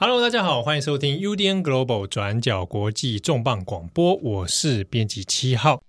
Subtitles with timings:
[0.00, 5.82] Hello，大家好，欢迎收听 UDN Global 转角国际重磅广播，我是编辑七号。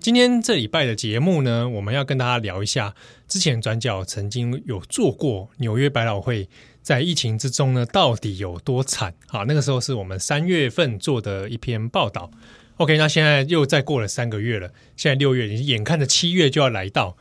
[0.00, 2.94] 今天这礼拜的节目呢，我们要跟大家聊一下，
[3.28, 6.48] 之前转角曾经有做过纽约百老汇
[6.80, 9.12] 在疫情之中呢，到底有多惨？
[9.26, 12.30] 好，那个时候是我们三月份做的一篇报道。
[12.78, 17.16] OK，那现在又再过了三个月了，现在六月，你眼看着七月就要来到。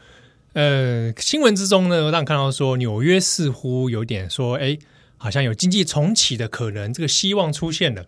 [0.53, 4.77] 呃，新闻之中呢，让看到说纽约似乎有点说，哎，
[5.17, 8.05] 好像有经济重启的可能，这个希望出现了。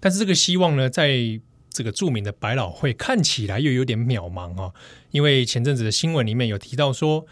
[0.00, 4.74] 但是这个希望呢，在这个著名的百老汇看起来又有点渺茫哦，
[5.12, 7.24] 因为前阵子的新闻里面有提到说，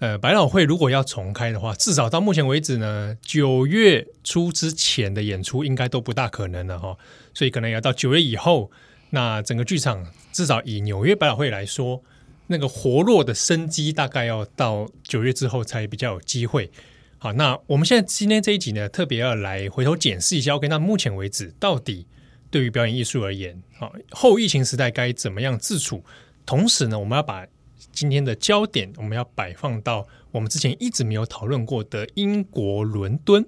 [0.00, 6.98] 呃，百老汇如果要重开的话，至少到目前为止呢，九月初之前的演出应该都不大可能了哈、哦，
[7.32, 8.72] 所以可能要到九月以后。
[9.14, 12.02] 那整个剧场至少以纽约百老汇来说，
[12.46, 16.70] 那个活络的生机大概要到九月之后才比较有机会。
[17.18, 22.06] 好，那我们现在今天这一集呢，特别要来回头检视一下，OK，那目前为止到底
[22.50, 26.02] 对于表演艺术而言，好，后疫情时代该怎么样自处？
[26.46, 27.46] 同时呢，我们要把
[27.92, 33.44] 今天的焦点，我们要摆放到我们之前一直没有讨论过的英国伦敦。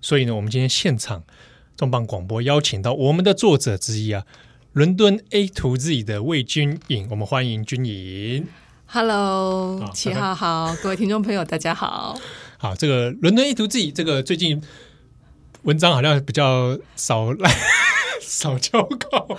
[0.00, 1.22] 所以呢，我们今天现场
[1.76, 4.26] 重磅广播邀请到我们的作者之一啊。
[4.72, 8.46] 伦敦 A to Z 的魏君颖，我们欢迎君颖。
[8.86, 12.18] Hello，七号好，各位听众朋友，大家好。
[12.56, 14.62] 好，这个伦敦 A to Z 这个最近
[15.64, 17.54] 文章好像比较少来，
[18.22, 19.36] 少交稿。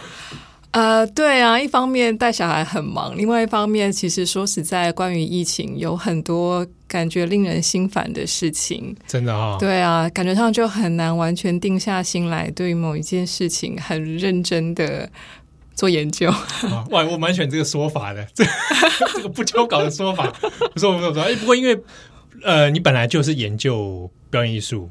[0.69, 6.63] 呃，对啊，一方面带小孩很忙，另外一方面，其实说实在，关于疫情有很多
[6.93, 8.95] 感觉令人心烦的事情。
[9.07, 9.57] 真的啊、哦？
[9.59, 15.09] 对啊，感觉上就很难完全定下心来，对于某一件事情很认真的
[15.73, 16.31] 做研究。
[16.91, 18.45] 哇，我蛮喜欢这个说法的， 这
[19.15, 20.31] 这个不交稿的说法。
[20.75, 21.23] 不错不错不错。
[21.23, 21.75] 哎，不过因为
[22.43, 24.87] 呃，你本来就是研究表演艺术。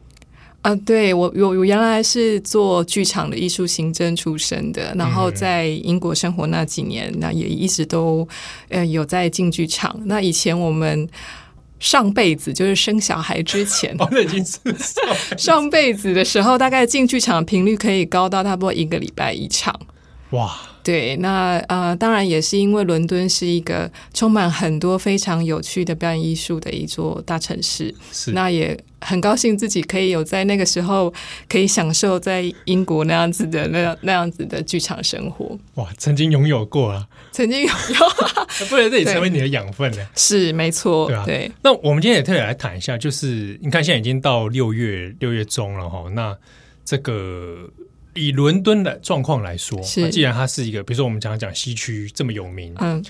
[0.62, 8.26] 啊、呃，对我我我原来是做剧场的艺术行政出身的，然后在英国生活那几年，那也一直都
[8.69, 10.00] 呃有在进剧场。
[10.05, 11.09] 那以前我们
[11.82, 14.59] 上辈子就是生小孩之前，哦，那已经是
[15.37, 19.78] 上辈子的时候，大概进剧场频率可以高到差不多一个礼拜一场。
[20.31, 20.56] 哇！
[20.84, 31.12] 对，那呃，当然也是因为伦敦是一个充满很多非常有趣的表演艺术的一座大城市，是那也很高兴自己可以有在那个时候
[31.48, 35.58] 可以享受在英国那样子的那样那样子的剧场生活。
[35.74, 40.08] 哇，曾经拥有过啊，曾经拥有， 不然这里成为你的养分呢？
[40.16, 41.24] 是没错，对啊。
[41.26, 46.36] 对，那我们今天也特别来谈一下，就是你看现在已经到六月六月中了哈，那
[46.84, 47.70] 这个。
[48.14, 53.02] 以伦敦的状况来说，是既然它是一个，比如说我们讲讲西区这么有名，嗯，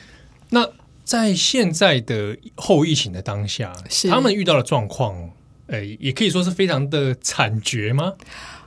[0.50, 0.64] 那
[1.03, 3.72] 在现在的后疫情的当下，
[4.09, 5.28] 他们遇到的状况，
[5.67, 8.12] 呃，也可以说是非常的惨绝吗？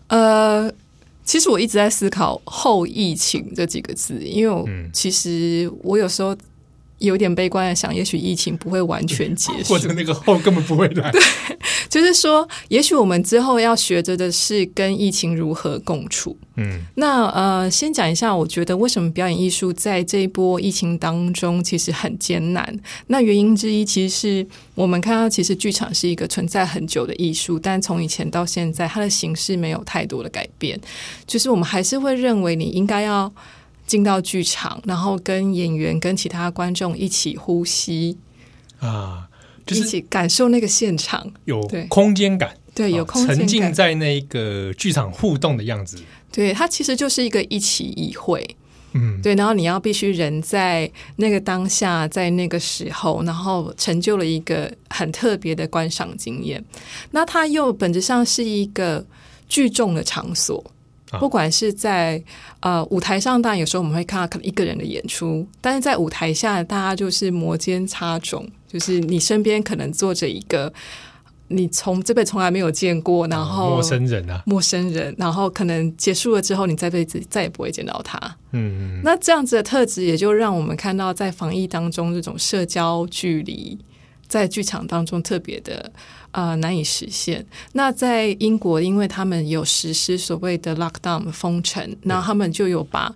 [0.07, 0.71] 呃，
[1.23, 6.35] 其实我一直在思考“后疫情”这几个字，因为我其实我有时候。
[6.99, 11.11] 有点悲观的想，也许疫情不会完全结束， 或者那个后根本不会来。
[11.11, 11.21] 对，
[11.89, 16.37] 就是说，也许我们之后要学着的是跟疫情如何共处。
[16.57, 22.79] 嗯，那呃，先讲一下，我觉得为什么表演艺术在这一波疫情当中其实很艰难。
[23.07, 30.79] 那原因之一，其实是我们看到，其实剧场是一个存在很久的艺术，但从以前到现在，它的形式没有太多的改变。
[31.27, 33.31] 就是我们还是会认为，你应该要。
[33.87, 38.17] 进到剧场，然后跟演员、跟其他观众一起呼吸
[38.79, 39.29] 啊，
[39.65, 45.97] 就是一起感受那个现场，有空间感，对，有空间感，沉浸在那个剧场互动的样子。
[46.31, 48.45] 对，它其实就是一个一起一会，
[48.93, 49.33] 嗯，对。
[49.35, 56.63] 然后你要必须人在那个当下，在那个时候，然后成就了一个很特别的观赏经验。
[57.11, 59.05] 那它又本质上是一个
[59.47, 60.63] 聚众的场所。
[61.19, 62.21] 不管是在
[62.59, 70.73] 呃舞台上，当然有时候我们会看到可能一个人的演出，但是在舞台下，大家就是摩肩擦踵，就是你身边可能坐着一个
[71.47, 78.19] 你从这辈子从来没有见过，然后陌生人啊，陌生人，然后可能结束了之后，你这辈子再也不会见到他。
[78.51, 83.79] 嗯，那这样子的特质，也就让我们看到在防疫当中这种社交距离，
[84.27, 85.89] 在剧场当中特别的。
[86.31, 87.45] 啊、呃，难以实现。
[87.71, 93.15] 那在英国，因为他们有实施所谓的 lockdown 封城，那他们就有把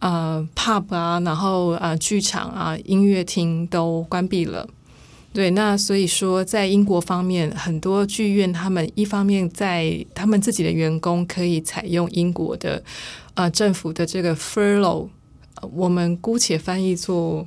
[0.00, 4.68] 呃 pub 啊，然后啊、呃、剧场啊、音乐厅都关闭了。
[5.32, 12.82] 对，那所以说，在英国方面，很多剧院他们一方面在他们自己的员工可以采用英国的
[13.34, 15.08] 啊、呃、政府的这个 furlough，
[15.72, 17.46] 我们姑且翻译做。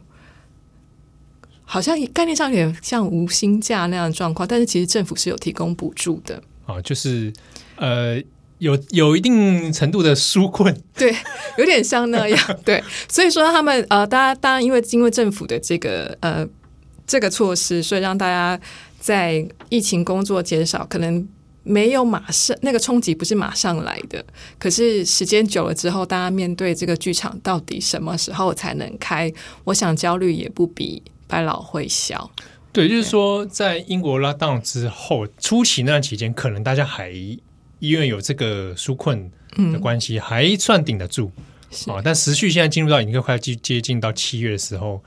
[1.63, 6.43] 好像概念上有点像无薪假那样的状况，但是其实政府是有提供补助的。
[6.65, 7.31] 啊，就是
[7.77, 8.21] 呃，
[8.57, 11.15] 有有一定程度的纾困， 对，
[11.57, 12.83] 有点像那样，对。
[13.07, 16.45] 所以说他们呃，大家当然因为因为政府的这个呃
[17.05, 18.59] 这个措施，所以让大家
[18.99, 21.27] 在疫情工作减少，可能
[21.63, 24.23] 没有马上那个冲击不是马上来的，
[24.57, 29.31] 可是时间久了之后，大家面对这个剧场到底什么时候才能开，
[29.65, 32.31] 我想焦虑也不比百老汇小。
[32.73, 37.11] 对，就是说，在英国 lockdown 之后初期那段期间，可能大家还
[37.79, 39.29] 因为有这个纾困
[39.73, 41.29] 的关系，嗯、还算顶得住
[41.87, 42.01] 啊、哦。
[42.03, 45.03] 但时序现在进入到已经快要接接近到七月的时候，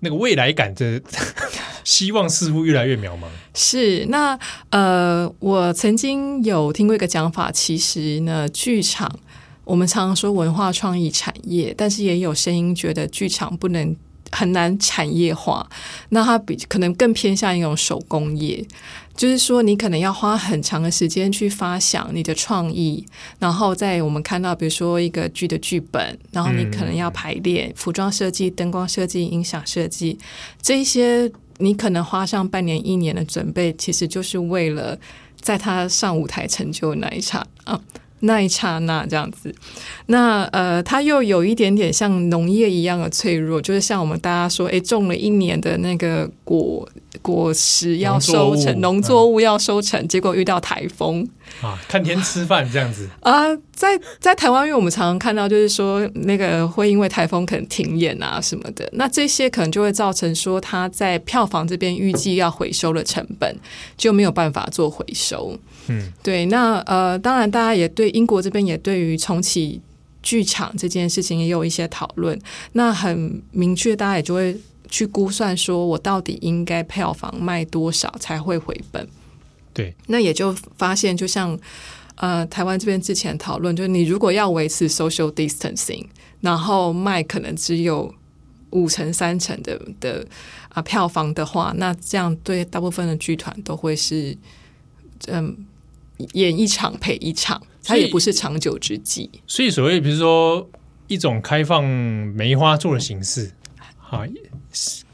[0.00, 1.00] 那个未来感的
[1.84, 3.24] 希望似乎越来越渺茫。
[3.54, 4.38] 是那
[4.70, 9.18] 呃，我曾经有听过一个讲法，其实呢，剧场
[9.64, 13.96] 我们常常说文化创意产业，但是也有声音觉得剧场不能。
[14.30, 15.66] 很难产业化，
[16.10, 18.62] 那它比可能更偏向一种手工业，
[19.18, 23.04] 就是说你可能要花很长的时间去发想你的创意，
[23.40, 30.16] 然后在我们看到，比如说一个剧的剧本，然后你可能要排练、服装设计、灯光设计、音响设计，
[30.62, 31.28] 这一些
[31.58, 34.96] 你可能花上半年、一年的准备，其实就是为了
[35.40, 37.80] 在他上舞台成就那一场啊。
[38.20, 39.54] 那一刹那这样子，
[40.06, 46.88] 那呃，它又有一点点像农业一样的脆弱，就是像我们大家说，诶，种了一年的那个果
[47.22, 51.28] 果实要收成，农作物要收成，嗯、结果遇到台风
[51.60, 63.54] 啊，看天吃饭这样子 啊，在在台湾，因为我们常常看到，就是说那个会因为台风可能停演啊什么的，那这些可能就会造成说他在票房这边预计要回收的成本
[63.96, 65.58] 就没有办法做回收。
[65.88, 69.80] 嗯，对，那呃，当然，大家也对英国这边也对于重启
[70.22, 72.38] 剧场这件事情也有一些讨论。
[72.72, 74.54] 那很明确，大家也就会
[74.88, 79.08] 去估算，说我到底应该票房卖多少才会回本？
[79.72, 81.58] 对，那也就发现，就像
[82.16, 86.06] 呃，台湾这边之前讨论，就是你如果要维持 social distancing，
[86.40, 88.14] 然后卖可能只有
[88.70, 90.26] 五成、三成的的
[90.68, 94.36] 啊、呃、票房的话，那这样对大部分的剧团都会是
[95.26, 95.66] 嗯。
[96.32, 99.30] 演一场赔一场，它也不是长久之计。
[99.46, 100.68] 所以，所谓比如说
[101.06, 103.52] 一种开放梅花座的形式，
[104.10, 104.24] 啊，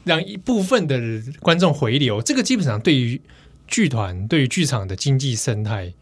[0.03, 0.99] 让一部分的
[1.39, 3.19] 观众回流，这个基本上对于
[3.67, 5.93] 剧团、对于剧场的经济生态，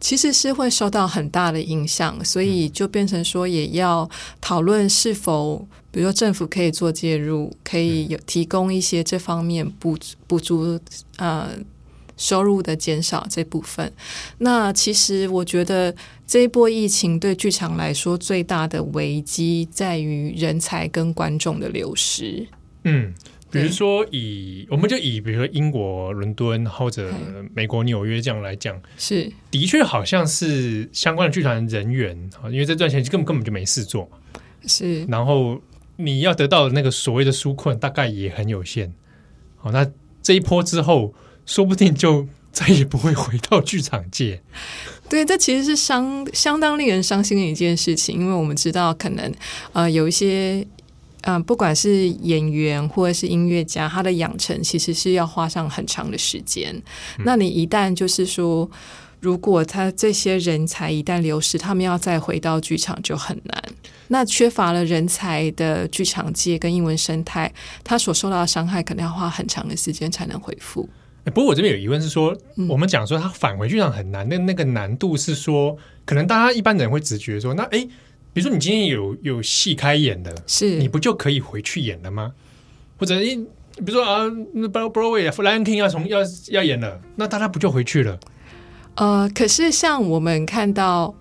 [0.00, 2.24] 其实是会受到很大的影响。
[2.24, 4.08] 所以，就变成说，也要
[4.40, 9.96] 讨论是否，比如说政府可以做介入，可以有提供一些这方面补
[10.26, 10.80] 补助，
[11.16, 11.50] 呃。
[12.22, 13.92] 收入的减少这部分，
[14.38, 15.92] 那其实我觉得
[16.24, 22.46] 这一波疫情对剧场来说最大的危机在于人才跟观众的流失。
[22.84, 23.12] 嗯，
[23.50, 27.12] 比如说以我们就以比如说英国伦敦或者
[27.52, 34.08] 美国纽约这样来讲，是的确好像是相关的剧团人员啊，因为这段时间根本根本就没事做，
[34.64, 35.60] 是，然后
[35.96, 38.94] 你要得到的那个所谓的纾困大概也很有限。
[39.56, 39.84] 好，那
[40.22, 41.12] 这一波之后。
[41.46, 44.42] 说不定就再也不会回到剧场界。
[45.08, 49.32] 对，这其实是相相当令人伤心的一件事情，因为我们知道，可能
[49.72, 50.66] 呃有一些
[51.22, 56.74] 嗯、呃，不管是演员或者是音乐家，他的养成其实是要花上很长的时间。
[57.18, 58.70] 嗯、那你一旦就是说，
[59.20, 63.62] 如果他这些人才一旦流失，他们要再回到剧场就很难。
[64.08, 67.52] 那缺乏了人才的剧场界跟英文生态，
[67.84, 70.88] 他所受到的伤害可能要花很长的时间才能恢复。
[71.30, 72.36] 不过我这边有疑问是说，
[72.68, 77.86] 我们讲说他返回剧场很难，那那个难度是说，可能大家一般人会直觉说，那哎，
[78.32, 82.32] 比如说你今天有有戏开演的，是你不就可以回去演了吗？
[82.98, 88.18] 或者一比如说啊，Broadway《Lion King》要从要要演了，那大家不就回去了？
[88.96, 91.14] 呃，可是像我们看到，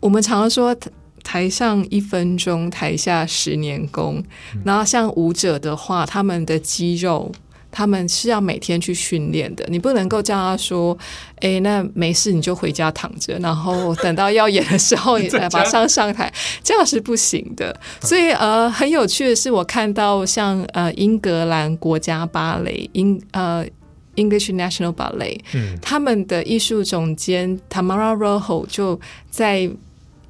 [0.00, 0.74] 我们常常说
[1.22, 7.30] 台上一分钟，台下十年功，嗯、然后像舞者的话，他们的肌肉。
[7.76, 10.96] 他们是要每天去训练的，你不能够叫他说
[11.42, 17.76] ：“哎，那没事，你就回家躺着，然后等到要演的时候你 再马上上台，这样是不行的。
[18.02, 23.66] ”所以，呃，很有趣的是，我看到像呃英格兰国家芭蕾，英呃
[24.14, 29.00] English National Ballet，嗯，他们的艺术总监 Tamara Rojo 就
[29.30, 29.68] 在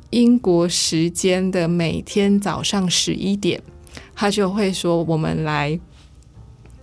[0.08, 3.60] 英国时间的每天早上十一点，
[4.14, 5.78] 他就会说：“我们来。”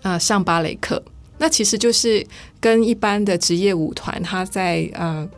[0.02, 1.02] 啊、呃，上芭蕾课，
[1.38, 2.26] 那其实就是
[2.60, 5.30] 跟一般的职业舞团，他在呃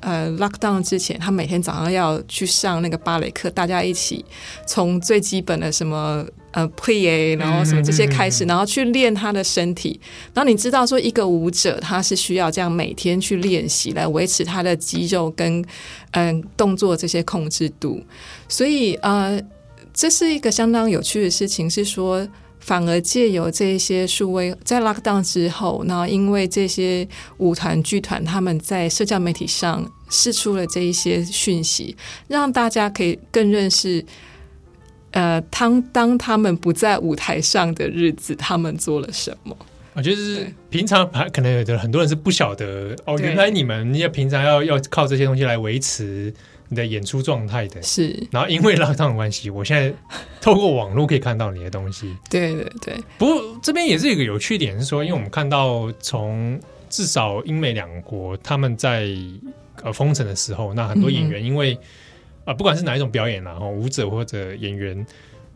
[0.00, 4.24] 呃 lockdown 之前，他每天早上要去上那个芭蕾课，大家一起
[4.66, 9.98] 从最基本的什么呃 plie，然后什么这些开始，然后去练他的身体。
[10.34, 15.62] 然后你知道说，一个舞者他是需要这样每天去练习来维持他的肌肉跟
[16.10, 18.02] 嗯、呃、动作这些控制度。
[18.48, 19.40] 所以呃，
[19.94, 22.28] 这是一个相当有趣的事情，是说。
[22.64, 27.06] 反而借由这一些数位，在 lockdown 之后，然后因为这些
[27.36, 31.94] 舞团剧团他们在社交媒体上释出了这一些讯息，
[32.26, 34.02] 让大家可以更认识，
[35.10, 39.54] 呃，当当他们不在舞台上的日子，他们做了什么。
[39.92, 46.32] 我觉得是平常还可能有的很多人是不晓得哦，原来你们要平常要要靠这些东西来维持。
[46.74, 49.94] 你的演出状态的是，然后因为 lockdown 的关系，我现在
[50.42, 52.12] 透过网络可以看到你的东西。
[52.28, 52.96] 对对对。
[53.16, 59.06] 不过这边也是一个有趣点，是说，因为我们看到从至少英美两国他们在
[59.84, 65.06] 呃封城的时候，那很多演员因为啊、嗯呃、不管是哪一种表演然后舞者或者演员，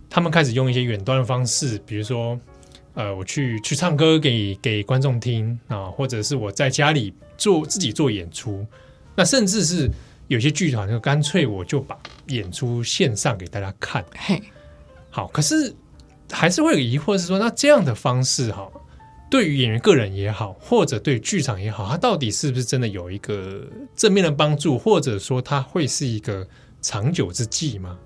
[0.09, 2.39] 他们开始用一些远端的方式，比如说
[2.95, 8.65] 呃我去去唱歌给给观众听啊，或者是我在家里做自己做演出，
[9.17, 9.91] 那甚至是。
[10.29, 14.41] 有些剧团就干脆我就把演出线上给大家看，嘿，
[15.11, 15.75] 好，可是
[16.31, 18.71] 还是会有疑惑，是说那这样的方式哈，
[19.31, 23.67] 对于演员个人也好，或者对剧场也好，它到底是不是真的有一个
[23.97, 26.47] 正面的帮助，或者说它会是一个
[26.83, 27.99] 长久之计吗？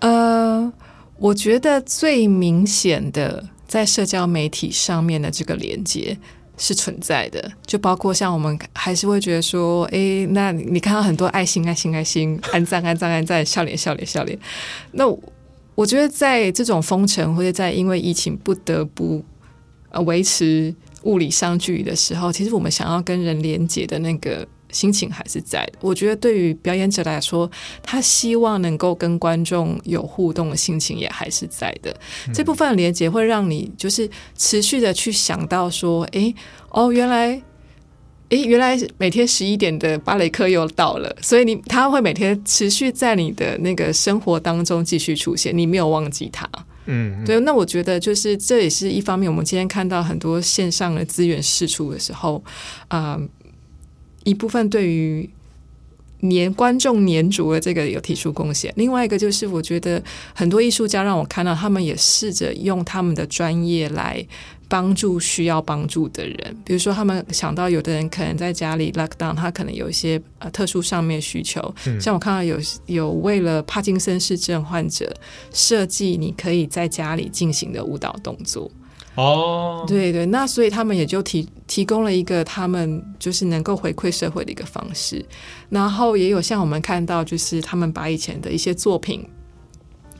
[0.00, 0.72] 呃，
[1.16, 6.18] 我觉得最明显的在社交媒体上面的这个连接。
[6.60, 14.38] 是存在的，就包括像我们还是会觉得说，哎，那你看到很多爱心、爱心、爱心，安赞、安赞、安赞，笑脸、笑脸、笑脸。
[14.92, 15.04] 那
[15.74, 19.24] 我觉得在这种封城或者在因为疫情不得不
[19.88, 20.74] 呃维持
[21.04, 24.46] 物理上距离的时候，其实我们想要跟人连接的那个。
[24.72, 25.78] 心情还是在的。
[25.80, 27.50] 我觉得对于表演者来说，
[27.82, 31.90] 他希望能够跟观众有互动的心情也还是在的。
[32.26, 36.32] 嗯、这部分的连接会让你就是持续的去想到说，哎，
[36.70, 37.42] 哦，原来，
[38.30, 46.48] 哎，原来每天十一点的芭蕾课又到了，所以你他会每天持续在你的那个生活当中继续出现，你没有忘记他。
[46.86, 47.38] 嗯，对。
[47.40, 49.30] 那我觉得就是这也是一方面。
[49.30, 52.42] 我们今天看到很多线上的资源释出的时候，
[52.88, 53.28] 啊、呃。
[54.24, 55.28] 一部分对于
[56.20, 60.02] 黏观众黏着的这个有提出贡献，另外一个就是我觉得
[60.34, 64.22] 很多艺术家让我看到他们也试着用他们的专业来
[64.68, 75.12] 帮助需要帮助的人，比如说他们想到有的人可能在家里 lockdown，他可能有一些呃特殊上面需求，嗯、像我看到有有为了帕金森氏症患者
[75.52, 78.70] 设计你可以在家里进行的舞蹈动作。
[79.16, 85.24] 哦，对对，那所以他们也就提提供了一个他们就是能够回馈社会的一个方式，
[85.68, 89.28] 然后也有像我们看到，就是他们把以前的一些作品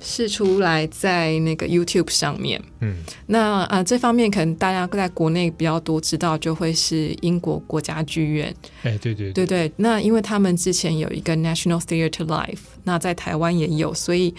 [0.00, 2.60] 释出来在那个 YouTube 上面。
[2.80, 8.54] 嗯，那啊、呃、这方面可能大家在国内比较多知道，就会是英国国家剧院。
[8.82, 14.30] 哎，对对对对，那因为他们之前有一个 National Theatre Life，那在台湾也有，所以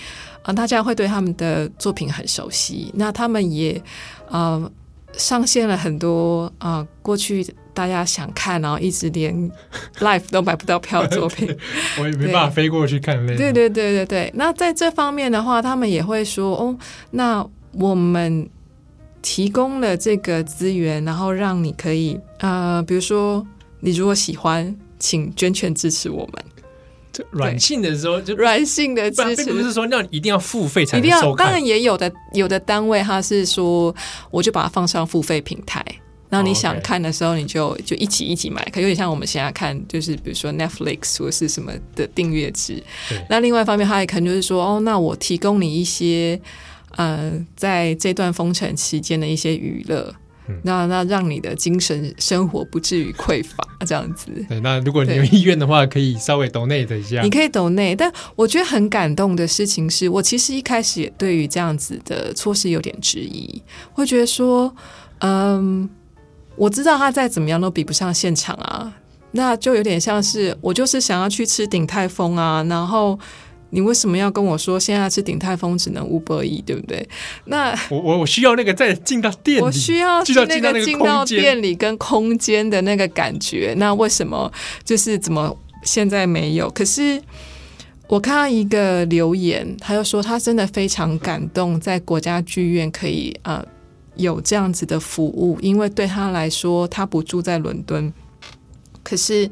[0.42, 2.92] 啊、呃、大家会对他们的作品很熟悉。
[2.96, 3.82] 那他们也。
[4.34, 4.72] 呃，
[5.18, 9.52] 上线了很多啊、呃，过去大家想看，然后一直连
[10.00, 11.48] live 都买不到票的作品，
[12.00, 13.26] 我也没办法飞过去看。
[13.26, 16.78] 对对对对对，那在这方面的话，他们也会说哦，
[17.12, 18.50] 那我们
[19.22, 23.46] 提供了这个资源，然后让你可以呃，比如说
[23.80, 26.44] 你如果喜欢，请捐钱支持我们。
[27.32, 31.46] 软性的时候就软性的支持，并不是说那一定要付费才能收看。
[31.46, 33.94] 当然也有的，有的单位他是说，
[34.32, 35.86] 我就把它放上付费平台，
[36.32, 42.82] 然后你想看的时候，你就就一起一起买，可有点像我们现在看，就是比如说 Netflix 或是什么的订阅制。
[43.30, 46.42] 那另外一方面，他也可能就是说，哦，那我提供你一些，
[46.96, 50.16] 呃，在这段封城期间的一些娱乐。
[50.64, 54.28] 那那让你的精神生活不至于匮乏，这样子。
[54.50, 57.22] 对，那如果你有意愿的话，可以稍微 donate 一下。
[57.22, 63.62] 你可以 donate，但我觉得很感动的事情是，我其实一开始也对于这样子的措施有点质疑，
[63.94, 64.76] 会觉得说，
[65.20, 65.90] 嗯，
[66.62, 68.94] 我知道他再怎么样都比不上现场啊，
[69.32, 73.18] 那就有点像是我就是想要去吃鼎泰丰啊，然后。
[73.74, 77.08] 你为什么要跟我说现在吃鼎泰丰只能 Uber Eats，对不对？
[77.46, 83.74] 那我我我需要那个再进到店里，我需要去那个进到店里跟空间的那个感觉。
[83.78, 84.52] 那为什么
[84.84, 86.70] 就是怎么现在没有？
[86.72, 87.22] 可是
[88.10, 93.66] 我看到一个留言，他就说他真的非常感动，在国家剧院可以呃
[94.22, 98.14] 有这样子的服务，因为对他来说，他不住在伦敦，
[99.04, 99.50] 可是。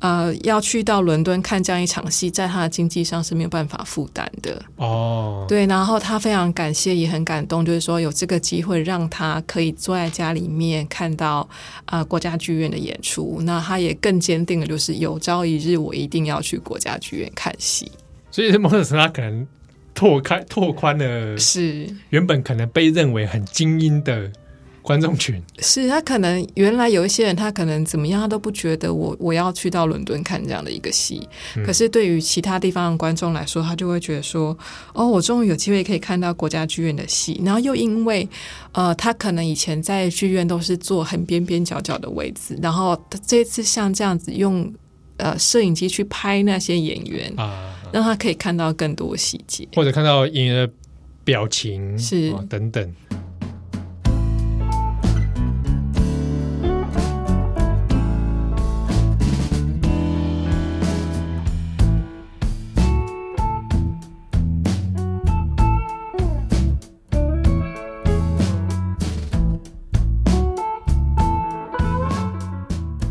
[0.00, 4.58] 呃，要去到伦敦看这样一场戏，在他的经济上是没有办法负担的。
[4.76, 11.46] 哦，对，然后他非常感谢，也很感动，就是说有这个机会让他可以坐在家里面看到
[11.84, 13.40] 啊、呃、国家剧院的演出。
[13.42, 17.92] 那他也更坚定的就是有朝一日我一定要去国家剧院看戏。
[18.30, 19.46] 所以，某种程度他可能
[20.00, 24.30] 拓开、 拓宽了，是原本可能被认为很精英的。
[24.82, 31.20] 观众群是他可能原来有一些人，他可能怎么样，他都不觉得我我要去到伦敦看这样的一个戏。
[31.54, 34.56] 嗯、可是对于其他地方的观众来说，他就会觉得说
[34.94, 38.26] ：“哦，我终于有机会可以看到国家剧院的戏。”然后又因为
[38.72, 44.72] 呃，他可能以前在剧院都是坐很边边角角的位置，然后这次像这样子用
[45.18, 50.72] 呃摄影机去拍那些演员啊，让他可以看到更多细节，或者看到演员的
[51.24, 52.94] 表情是、哦、等等。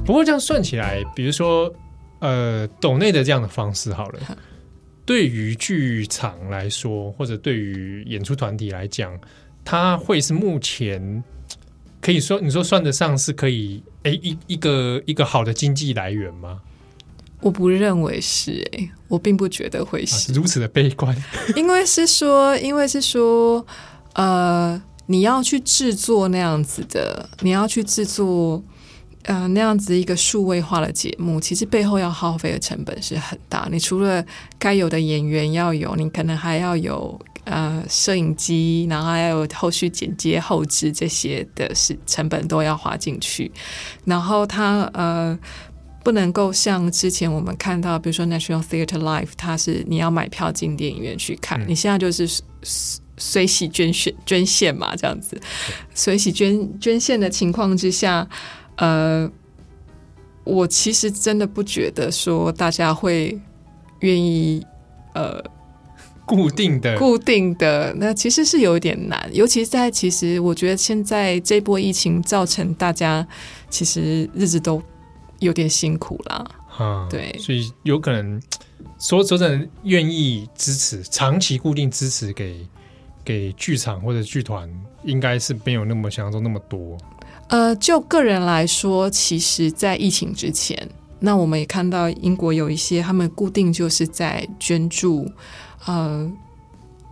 [0.06, 1.72] 不过这样算起来，比如说，
[2.18, 4.20] 呃，抖内的这样的方式好了，
[5.10, 9.20] 对于剧场来说，或者对于演出团体来讲，
[9.66, 11.24] 它会是目前
[12.00, 16.60] 可以说你说算得上是可以哎一一个一个好的经济来源吗？
[17.42, 21.16] 我不认为是哎，我并不觉得会是，啊，如此的悲观，
[21.58, 23.66] 因为是说，因为是说，
[24.14, 28.64] 呃，你要去制作那样子的，你要去制作。
[29.24, 33.68] 呃，那样子一个数位化的节目，其实背后要耗费的成本是很大。
[33.70, 34.26] 你除了
[34.58, 43.52] 该有的演员要有，你可能还要有呃摄影机，然后还有后续剪接、后置这些的是成本都要花进去。
[44.06, 45.38] 然后它呃
[46.04, 52.28] 不能够像之前我们看到，比如说 National Theatre Live，它是你要买票进电影院去看，嗯、你现在就是
[53.18, 55.40] 随喜捐献捐献嘛，这样子
[55.94, 58.28] 随喜捐捐献的情况之下。
[58.80, 59.30] 呃，
[60.44, 63.40] 我其实真的不觉得说大家会
[64.00, 64.66] 愿意
[65.14, 65.44] 呃
[66.26, 73.28] 固定的固定的，那其实是有一点难，尤其在其实我觉得现在这波疫情造成大家
[73.70, 74.82] 其实日子都
[75.40, 76.46] 有点辛苦啦。
[76.78, 78.42] 啊，对，所以有可能
[79.00, 82.66] 说说真的愿意支持长期固定支持给
[83.26, 84.70] 给剧场或者剧团，
[85.04, 86.98] 应该是没有那么想象中那么多。
[87.50, 90.88] 呃，就个人来说，其实，在疫情之前，
[91.20, 95.28] 那我们也看到英国有一些他们固定就是在捐助
[95.86, 96.32] 呃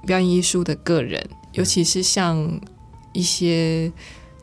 [0.06, 2.48] 表演艺术的个人，尤其是像
[3.14, 3.92] 一些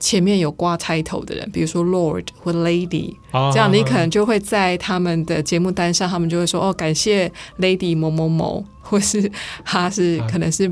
[0.00, 3.14] 前面有挂 title 的人，比如说 Lord 或 Lady，
[3.52, 7.30] 这样你可能就会在他们的节目单上，他们就会说哦，感谢
[7.60, 9.30] Lady 某某某，或是
[9.64, 10.68] 他是可能是。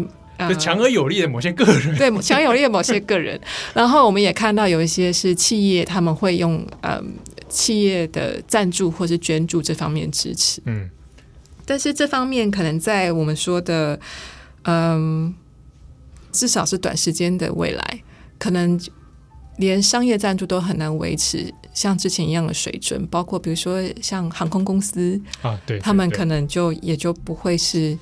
[0.49, 3.41] 就强而有力的某些个人，对强而有力的某些个人，
[3.75, 7.03] 然后我们也看到有一些是企业，他们会用呃
[7.49, 10.89] 企业的赞助或是捐助这方面支持，嗯，
[11.65, 13.99] 但是这方面可能在我们说的
[14.65, 15.35] 嗯，
[16.31, 18.03] 至少是短时间的未来，
[18.39, 18.81] 可能
[19.59, 27.99] 连商业赞助都很难维持像之前一样的水准，包括比如说像航空公司啊，对，对，对，他们可能就也就不会是。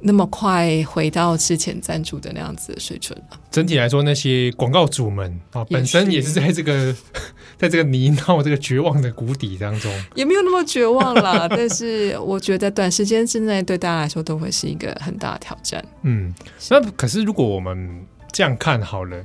[0.00, 3.40] 那么快回到之前赞助的那样子的水准了。
[3.50, 6.94] 整体来说，那些广告主们啊，本身也是在这个
[7.58, 11.46] 在这个泥淖、这个绝望的谷底当中，也没有那么绝望啦。
[11.50, 15.84] 但是我觉得短时间之内对大家来说都会是一个很大的挑战。
[16.02, 16.32] 嗯，
[16.70, 19.24] 那可是如果我们这样看好了，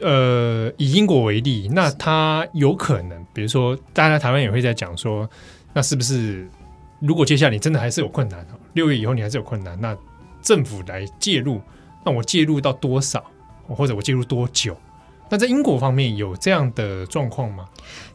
[0.00, 5.28] 呃，以英国为例，那它有可能，比如说，大家台湾也会在讲说，
[5.72, 6.48] 那是不是
[7.00, 9.96] 如果接下来你真的还是有困难，六月以后你还是有困难，那
[10.48, 11.60] 政府来介入，
[12.06, 13.22] 那我介入到多少，
[13.68, 14.74] 或者我介入多久？
[15.28, 17.66] 那在英国方面有这样的状况吗？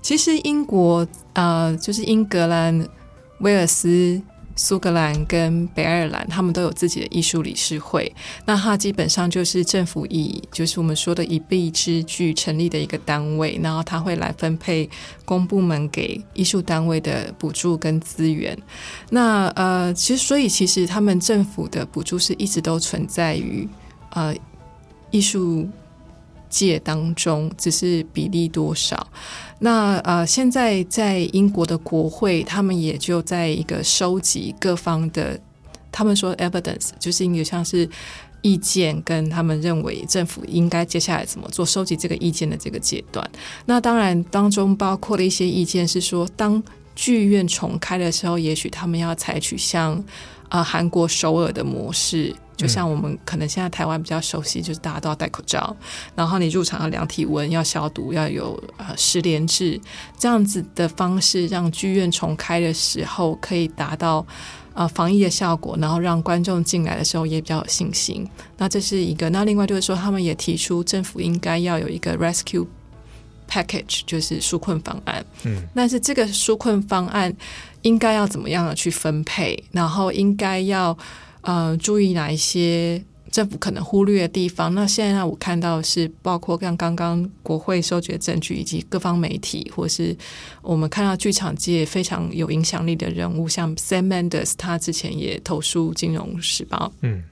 [0.01, 2.89] 其实英国啊，就是英格兰、
[3.41, 4.19] 威尔斯。
[4.55, 8.13] 苏格兰跟北爱尔兰，他们都有自己的艺术理事会。
[8.45, 14.89] 那它基本上就是政府以，就是我们说的一币之具成立的一个单位，然后它会来分配
[15.25, 18.57] 公部门给艺术单位的补助跟资源。
[19.09, 23.67] 那呃，其实所以其实他们政府的补助是一直都存在于
[24.11, 24.33] 呃
[25.09, 25.67] 艺术
[26.53, 29.07] 界当中，只是比例多少。
[29.57, 35.39] 那呃，现在在英国的国会，他们也就在一个收集各方的，
[35.91, 37.89] 他们说 evidence，就是应该像是
[38.41, 43.27] 意见，跟他们认为政府应该接下来怎么做，收集这个意见的这个阶段。
[43.65, 46.61] 那当然当中包括了一些意见是说，当
[46.93, 50.03] 剧院重开的时候，也许他们要采取像
[50.49, 55.75] 啊、韩国首尔的模式，就像我们可能现在台湾比较熟悉，就是大家都要戴口罩，
[56.15, 59.79] 然后你入场要量体温、要消毒、要有呃十连制
[60.17, 64.25] 这样子的方式，让剧院重开的时候可以达到
[64.73, 68.27] 呃防疫的效果，然后让观众进来的时候也比较有信心。
[68.57, 69.29] 那这是一个。
[69.29, 72.67] 那另外就是说，他们也提出政府应该要有一个 rescue。
[73.45, 77.31] package 就是纾困方案，嗯，但是这个纾困方案
[77.83, 80.97] 应该要怎么样的去分配，然后应该要
[81.43, 83.01] 呃注意哪一些
[83.31, 84.73] 政府可能忽略的地方？
[84.73, 90.13] 那现在我看到是包括像刚刚国会收集的证据，以及各方媒体，或是
[90.61, 97.23] 我们看到剧场界非常有影响力的人物，像 Sam Mendes，他之前也投书《金融时报》，嗯。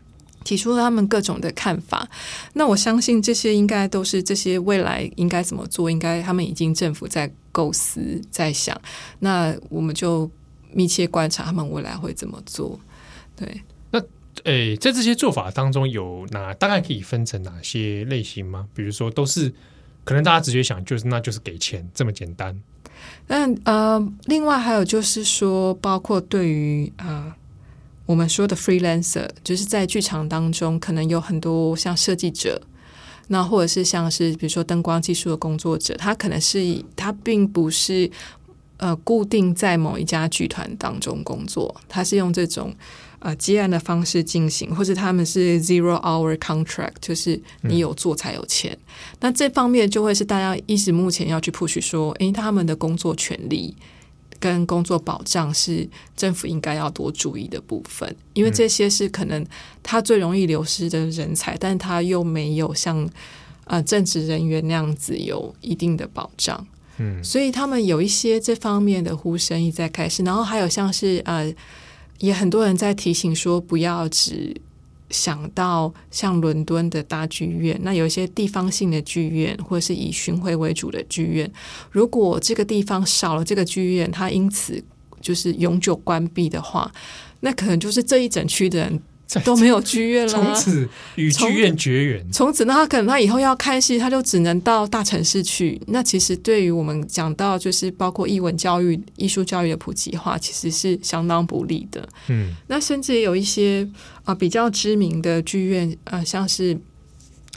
[0.44, 2.10] 提出了他们各种的看法，
[2.54, 8.76] 那我相信这些应该都是这些未来应该怎么做，应该他们已经政府在构思在想，
[9.20, 10.28] 那我们就
[10.74, 12.80] 密切观察他们未来会怎么做。
[13.36, 13.62] 对，
[14.44, 18.68] 诶，在这些做法当中有哪大概可以分成哪些类型吗？
[18.74, 19.54] 比如说，都是
[20.04, 22.60] 可能大家直接想就是那就是给钱这么简单。
[23.28, 27.06] 但呃，另外还有就是说，包括对于啊。
[27.06, 27.34] 呃
[28.08, 32.62] 我们说的 freelancer 就是在剧场当中，可能有很多像设计者，
[33.28, 38.12] 那或者是像是比如说灯光技术的工作者，他可能是他并不是
[38.78, 42.76] 呃固定在某一家剧团当中工作，他是用这种
[43.22, 48.72] 呃接案的方式进行，或者他们是 zero hour contract，就是你有做才有钱。
[48.74, 53.76] 嗯、那这方面就会是大家一直目前要去 push 说，诶，他们的工作权利。
[54.40, 59.46] 跟工作保障是政府应该要多注意的部分，因为这些是可能
[59.84, 63.08] 他最容易流失的人才，但他又没有像
[63.66, 66.66] 呃正职人员那样子有一定的保障，
[66.98, 71.54] 嗯，所以他们有一些这方面的呼声一再开始，然后还有像是呃，
[72.22, 74.56] 也很多人在提醒说不要只。
[75.14, 81.52] 想到像伦敦的大剧院，那有一些地方性的剧院，或者是以巡回为主的剧院，
[81.92, 84.82] 如果这个地方少了这个剧院，它因此
[85.20, 86.90] 就是永久关闭的话，
[87.42, 89.02] 那可能就是这一整区的人。
[89.40, 92.32] 都没有剧院了，从此与剧院绝缘。
[92.32, 95.82] 从此，那他可能他以后要看戏，他就只能到大城市去。
[95.88, 102.08] 那其实对于我们讲到，就是包括艺文教育、艺术教育的普及化，其实是相当不利的。
[102.28, 103.88] 嗯，那甚至也有一些
[104.24, 106.78] 啊、呃、比较知名的剧院啊、呃，像是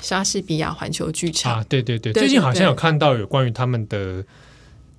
[0.01, 4.25] 莎士比亚环球剧场啊，对对对，对对对，最近好像有看到有关于他们的。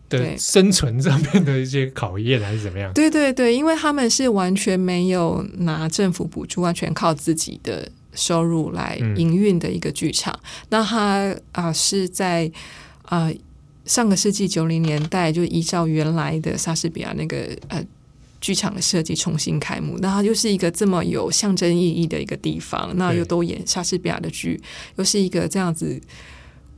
[0.10, 2.94] 的生存上面的一些考验还是怎么样？
[2.94, 10.34] 对对对，因为他们是完全没有拿政府补助，完全靠自己的收入来营运的一个剧场。
[10.34, 12.52] 嗯、那他啊、呃、是在
[13.04, 13.36] 啊、呃、
[13.86, 17.84] 上个世纪九零年代就依照原来的莎士比亚那个呃
[18.39, 19.98] 剧场的设计重新开幕。
[20.00, 24.62] 那它就是一个这么有象征意义的一个地方，那又都演莎士比亚的剧，
[24.98, 26.00] 又是一个这样子。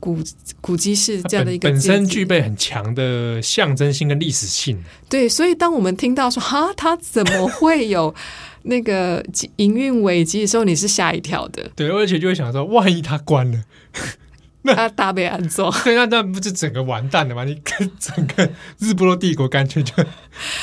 [0.00, 0.18] 古
[0.60, 4.78] 古迹是这样的一个本身具备很强的象征性跟历史性。
[5.08, 8.14] 对，所以当我们听到说 哈，他怎么会有
[8.62, 9.24] 那个
[9.56, 11.70] 营运危机的时候，你是吓一跳的。
[11.74, 13.64] 对，而且就会想说，万一他关了，
[14.62, 17.44] 那他大被安坐， 对，那那不是整个完蛋了吗？
[17.44, 19.92] 你跟整个日不落帝国干脆就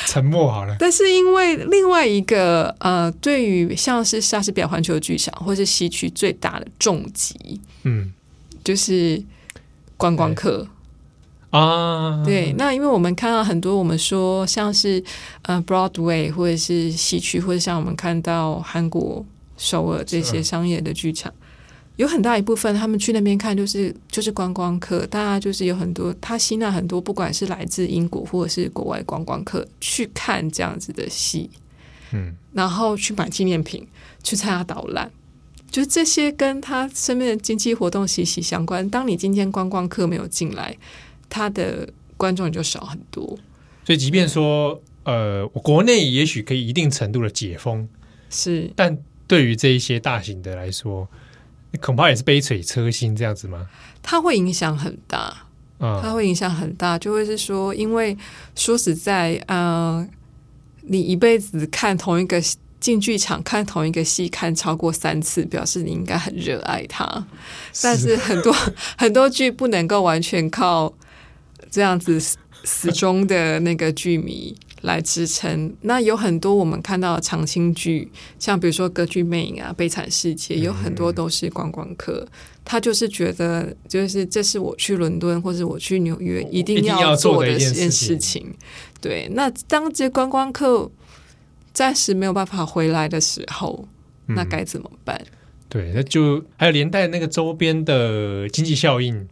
[0.06, 0.76] 沉默好了。
[0.78, 8.12] 但是因为另外一个呃，对于像是莎士比亚环球剧场或是西区最大的重击，嗯。
[8.66, 9.22] 就是
[9.96, 10.66] 观光客。
[11.50, 15.02] 啊，对，那因为我们看到很多，我们说像是
[15.42, 19.24] 呃 Broadway 或者是西区，或者像我们看到韩国
[19.56, 21.32] 首尔这些商业的剧场，
[21.94, 31.48] 有很大一部分他们去那边看，就是就是观光客，大家就是有很多他吸纳很多，不管是来自英国或者是国外观光客去看这样子的戏，
[32.12, 33.86] 嗯，然后去买纪念品，
[34.22, 35.10] 去参加导览。
[35.70, 38.88] 就这些跟他身边的经济活动息息相关。
[38.88, 40.76] 当你今天观光客没有进来，
[41.28, 43.26] 他的观众也就少很多。
[43.84, 47.86] 所以，即便说，呃，我国内也许可以一定程度的解封，
[48.30, 51.06] 是，但对于这一些大型的来说，
[51.80, 53.68] 恐怕也是杯水车薪这样子吗？
[54.02, 55.46] 它会影响很大，
[55.80, 58.16] 嗯，它会影响很大，就会是说，因为
[58.54, 60.06] 说实在，呃，
[60.82, 62.40] 你一辈子看同一个。
[62.78, 67.26] 进剧场看同一个戏看超过三次，表示你应该很热爱它。
[67.82, 68.54] 但是很多
[68.96, 70.92] 很多剧不能够完全靠
[71.70, 72.20] 这样子
[72.64, 75.74] 死忠的那个剧迷来支撑。
[75.82, 82.26] 那有很多我们看到的长青剧，像比如说《歌剧魅影》啊，《悲惨世界》，有很多都是观光客。
[82.26, 82.28] 嗯、
[82.64, 88.54] 他就是觉得，就是这是我去伦敦或者我去纽约一定要做的一件事情。
[89.00, 90.90] 对，那当这些观光客
[91.76, 93.86] 暂时没有办法回来的时候，
[94.24, 95.14] 那该怎么办？
[95.20, 95.36] 嗯、
[95.68, 99.28] 对，那就还有连带那个周边的经济效应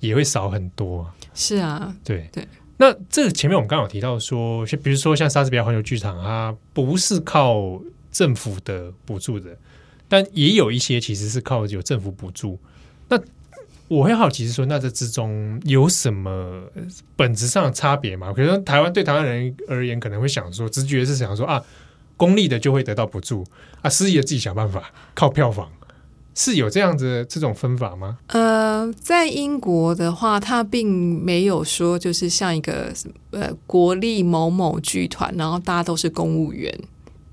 [0.00, 1.08] 也会少很多。
[1.34, 2.44] 是啊，对对。
[2.78, 7.80] 那这个前面我们刚好提到说，比如说像莎士比亚环球剧场，它不是靠
[8.10, 9.56] 政府的补助的，
[10.08, 12.58] 但也有一些其实是靠有政府补助。
[13.08, 13.16] 那
[13.86, 16.64] 我会好奇是说，那这之中有什么
[17.14, 18.32] 本质上的差别吗？
[18.32, 21.62] 比如说台湾对台湾人而言，可能会想说，直觉是想说啊，
[22.16, 23.44] 公立的就会得到补助
[23.82, 25.68] 啊，私立的自己想办法靠票房。
[26.36, 28.18] 是有这样子的这种分法吗？
[28.26, 30.92] 呃，在英国的话，它并
[31.24, 32.92] 没有说就是像一个
[33.30, 36.76] 呃国立某某剧团，然后大家都是公务员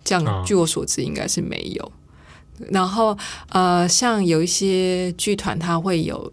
[0.03, 0.45] 这样。
[0.45, 1.83] 据我所知，应该是没有。
[1.83, 1.91] 哦、
[2.69, 3.17] 然后
[3.49, 6.31] 呃，像有一些剧团，它会有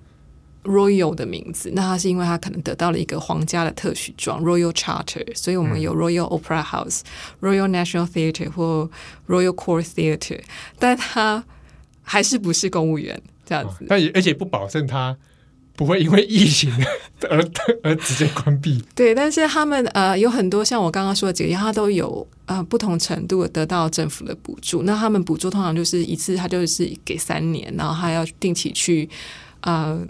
[0.69, 7.01] Royal 的名字，那他是因为他可能得到了一个皇家的特许状 Royal Charter，所以我们有 Royal Opera House、
[7.41, 8.91] 嗯、Royal National Theatre 或
[9.27, 10.43] Royal Court Theatre，
[10.79, 11.45] 但他。
[12.11, 13.85] 还是不是公务员这样子？
[13.87, 15.15] 但也而且不保证他
[15.77, 16.73] 不会因为疫情
[17.29, 17.39] 而
[17.85, 18.83] 而直接关闭。
[18.95, 24.85] 对，但是他们呃有很多像我刚刚说的几个，他都有呃不同程度的得到政府的补助。
[24.85, 29.07] 那他们补助通常就是一次，他就是给三年，然后他要定期去
[29.61, 30.01] 呃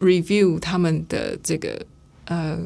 [0.00, 1.80] review 他们的这个
[2.26, 2.58] 呃。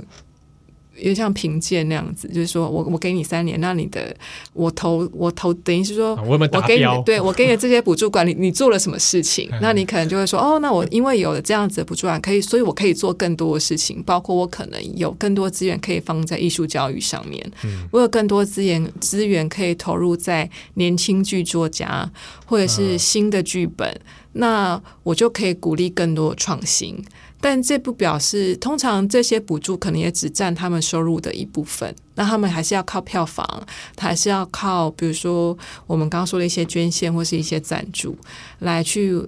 [0.95, 4.15] 也像评鉴那样子，就是说我我给你三年，那你的
[4.53, 9.49] 我投我投等于是说，我给你对我给你的这些补助管理，你做了什么事情？
[9.63, 17.51] 那你可能就会说，哦，那我因为有了这样子的补助案，可以，所以我可以做更多的事情，包括我可能有更多资源可以放在艺术教育上面，
[17.91, 22.09] 我有更多资源资源可以投入在年轻剧作家
[22.45, 23.99] 或者是新的剧本，
[24.35, 27.03] 那我就可以鼓励更多创新。
[27.43, 31.93] 但这不表示，通常这些补助可能也只占他们收入的一部分。
[32.15, 38.17] 那他们还是要靠票房，他还是要靠，比如说我们刚刚说的一些捐献或是一些赞助，
[38.61, 39.21] 来去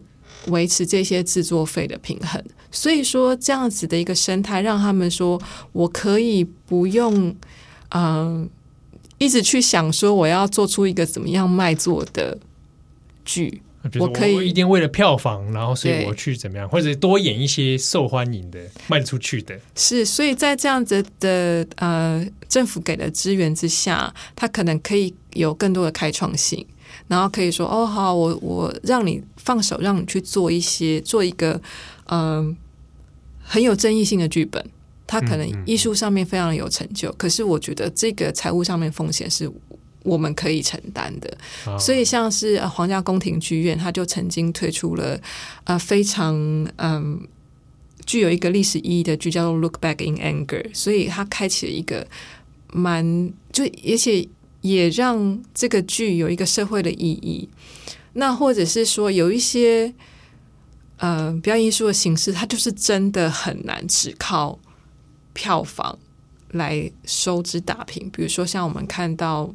[0.47, 2.41] 维持这些制作费的平衡。
[2.71, 7.35] 所以说，这样子的一个生态，让他们说我可以不用，
[7.89, 8.49] 嗯、
[9.19, 12.39] 一直去想说我要做出一个怎么样卖座的
[13.25, 13.61] 剧。
[14.01, 19.55] 我可以一定为了票房，然后所以我去怎么样，或者多演一些受欢迎的、卖出去的。
[19.75, 26.67] 是，所以在这样子的呃政府给的资源之下，他可能可以有更多的开创性，
[27.09, 31.61] 然后可以说哦好，我我让你放手，让你去做一些做一个
[32.07, 32.57] 嗯、呃、
[33.43, 34.65] 很有争议性的剧本，
[35.07, 39.51] 他可能艺术上面非常有成就，嗯嗯，可是我觉得这个财务上面风险是。
[40.05, 45.19] 我们可以承担的，所以像是皇家宫廷剧院，他就曾经推出了
[45.65, 46.37] 呃非常
[46.77, 47.27] 嗯
[48.05, 52.07] 具有一个历史意义的剧，叫做《Look Back in Anger》，所以他开启了一个
[52.71, 54.29] 蛮就而且
[54.61, 57.49] 也让这个剧有一个社会的意义。
[58.13, 59.95] 那或者是说有一些
[60.99, 64.59] 呃表演艺术的形式，它就是真的很难只靠
[65.33, 65.99] 票房
[66.51, 69.55] 来收支打平，比如说像我们看到。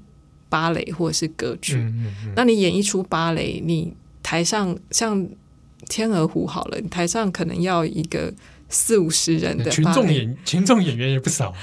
[0.50, 5.18] 芭蕾或者是歌剧，嗯嗯嗯，那你演一出芭蕾，你台上像
[5.88, 8.34] 《天鹅湖》好了，你台上可能要一个
[8.68, 11.54] 四五十人的群众演 群众演员也不少，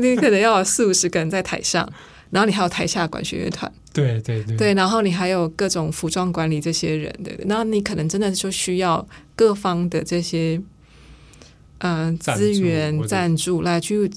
[0.00, 1.92] 你可能要有四五十个人在台上，
[2.30, 10.60] 然后你还有台下管弦乐团，对对对，对，然后你还有各种服装管理这些人，对，然后你可能真的就需要各方的这些
[11.78, 14.08] 嗯、呃、资源赞助来去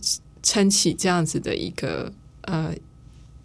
[0.43, 2.11] 撑起这样子的一个
[2.41, 2.71] 呃。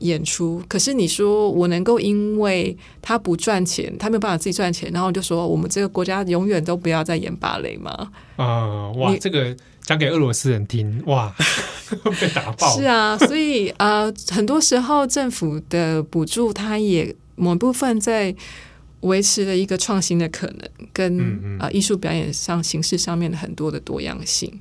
[0.04, 7.90] 演出，可是你说我能够因为他不赚钱，他没有办法自己赚钱，然后就说我们这个国家永远都不要再演芭蕾吗？
[8.36, 11.34] 啊、呃，哇，这个讲给俄罗斯人听，哇，
[12.20, 12.76] 被打爆。
[12.76, 18.34] 是啊，所以呃，很多时候政府的补助，它也某部分在
[19.00, 20.60] 维持了一个创新的可能，
[20.92, 24.60] 跟啊、嗯嗯呃、艺术表演上形式上面的很多的多样性。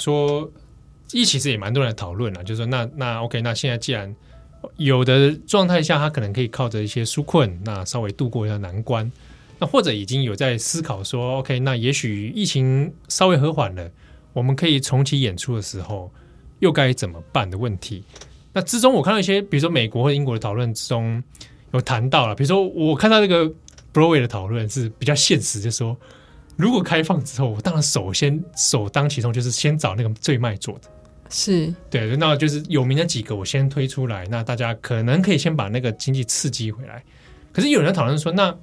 [0.00, 0.50] 说，
[1.12, 4.14] 一其实也蛮多人讨论了，就是说那，那 OK，那现在既然
[4.76, 9.10] 有的状态下，他可能可以靠着一些纾困，那稍微度过一下难关。
[9.58, 13.90] 那或者已经有在思考说，OK，那也许疫情稍微和缓了，
[14.32, 16.10] 我们可以重启演出的时候，
[16.60, 18.02] 又该怎么办的问题。
[18.52, 21.22] 那之中，我看到一些，比如说美国或英国的讨论之中
[21.72, 23.44] 有谈到了，比如说我看到那个
[23.92, 25.96] Broadway 的讨论是比较现实，就说
[26.60, 30.88] 如果开放之后，我当然首先首当其冲就是先找那个最卖座的，
[31.30, 37.02] 是对，那就是有名的几个我先推出来，那大家可能可以先把那个经济刺激回来。
[37.52, 38.54] 可是有人讨论说，那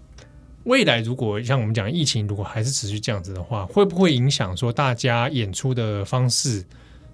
[0.63, 6.63] 未来如果像我们讲疫情，如果还是持续这样子的话，会不会影响说大家演出的方式，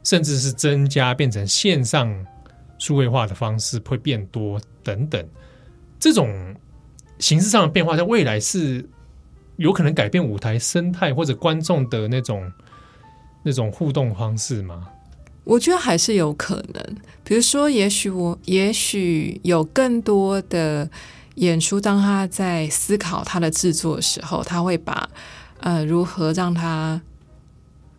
[0.03, 2.13] 甚至是增加变成线上
[2.77, 5.23] 数位化的方式会变多等等？
[5.99, 6.55] 这种
[7.19, 8.83] 形式上的变化，在未来是
[9.57, 12.51] 有可能改变舞台生态或者观众的那种
[13.43, 14.87] 那种互动方式吗？
[15.43, 16.95] 我觉得还是有可能。
[17.23, 20.89] 比如说，也许我也许有更多的。
[21.37, 25.09] 演出，当他在思考他的制作的时候，他会把
[25.61, 27.01] 呃如何让他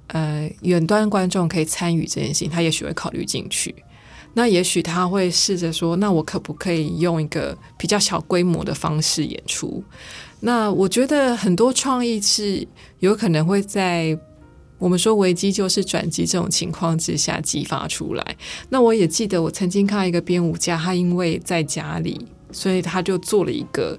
[0.07, 3.75] 呃远端观众可以参与这件事情，他也许会考虑进去。
[4.35, 9.83] 那也许他会试着说，那我可不可以用一个比较小规模的方式演出？
[10.41, 12.67] 那我觉得很多创意是
[12.99, 14.19] 有可能会在
[14.79, 18.37] 我们说危机就是转机这种情况之下激发出来。
[18.69, 22.27] 那我也记得我曾经看到一个编舞家，他因为在家里。
[22.53, 23.99] 所以他就做了一个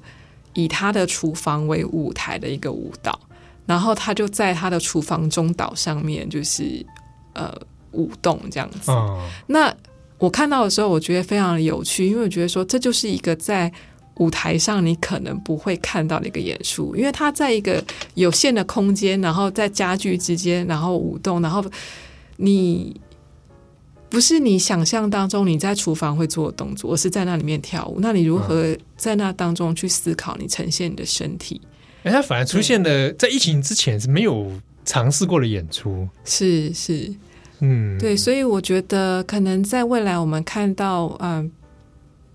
[0.54, 3.19] 以他的厨房为舞台的一个舞蹈，
[3.65, 6.86] 然后他就在他的厨房中岛上面就是
[7.34, 7.54] 呃
[7.91, 8.91] 舞动这样子。
[8.91, 9.21] 哦。
[9.45, 9.76] 那
[10.17, 13.71] 我看到的时候，我觉得非常的有趣，因为我觉得说这就是一个在
[14.15, 21.63] 舞台上你可能不会看到的一个演出，因为他在一个有限的空间，然后在家具之间，然后舞动，然后
[22.38, 22.99] 你。
[24.08, 27.97] 不是你想象当中你在厨房会做的动作，而是在那里面跳舞。
[27.99, 31.60] 那你如何在那当中去思考你呈现你的身体？
[32.04, 34.49] 哎、嗯，它反而出现了在疫情之前是没有
[34.86, 36.08] 尝试过的演出。
[36.23, 37.13] 是是，
[37.69, 41.51] 嗯，对，所以我觉得可能在未来我们看到嗯、呃、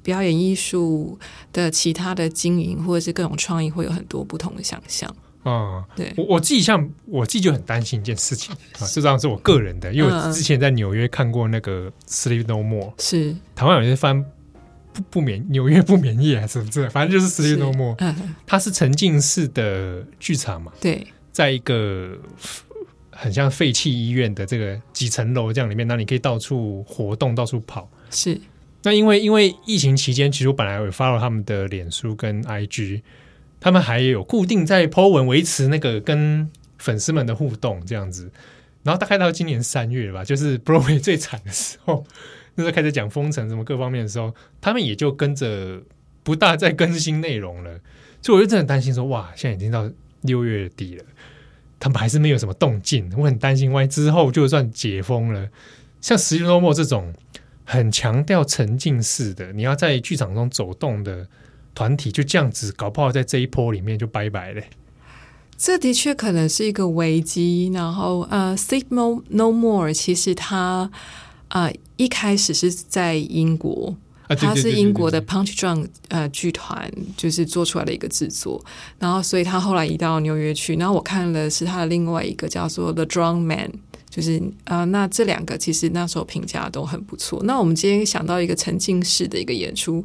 [0.02, 1.18] 表演艺术
[1.52, 5.08] 的其他的经营或者是各种创意会有很多不同的想象。
[5.42, 13.34] 啊、嗯，对，我我自己像我自己就很担心一件事情啊，实际上是我个人的，因为我之前在纽约看过那个 Sleep No More，是。
[13.56, 14.22] 台湾有些翻
[14.92, 22.18] 不不免纽约不免夜还是什么之类，反正就是 Sleep No More，嗯，它是沉浸式的剧场嘛，对，在一个
[23.20, 28.40] 很像废弃医院的这个几层楼这样里面，那你可以到处活动，到处跑，是。
[28.83, 33.02] 那因为因为疫情期间，其实我本来有 follow 他们的脸书跟 IG。
[33.62, 38.33] 他们还有固定在 po 文维持那个跟粉丝们的互动这样子，
[38.83, 42.02] 然后大概到今年三月吧，就是 Broadway 最惨的时候，
[42.56, 45.83] 那时候开始讲封城什么各方面的时候，他们也就跟着
[46.22, 47.80] 不大再更新内容了，
[48.22, 49.90] 所以我就真的担心说，哇，现在已经到
[50.22, 51.04] 六月底了，
[51.80, 55.48] 他们还是没有什么动静，我很担心，万一之后就算解封了，
[56.00, 57.12] 像《Sleep No More》这种
[57.64, 61.26] 很强调沉浸式的，你要在剧场中走动的。
[61.72, 64.62] 团体就这样子，搞不好在这一波里面就拜拜了。
[65.56, 67.70] 这的确可能是一个危机。
[67.72, 68.86] 然后，呃，Sleep
[69.28, 70.90] No More 其实它
[71.48, 73.96] 呃一开始是在英国，
[74.34, 78.64] 它是英国的 Punch Drunk 呃剧团就是做出来的一个制作。
[78.98, 80.74] 然后，所以他后来移到纽约去。
[80.76, 83.72] 然后我看了是他的另外一个叫做 The Drunk Man，
[84.08, 87.42] 就是啊、呃，那这两个其实那时候评价都很不错。
[87.44, 90.04] 那我们今天想到一个沉浸式的一个演出。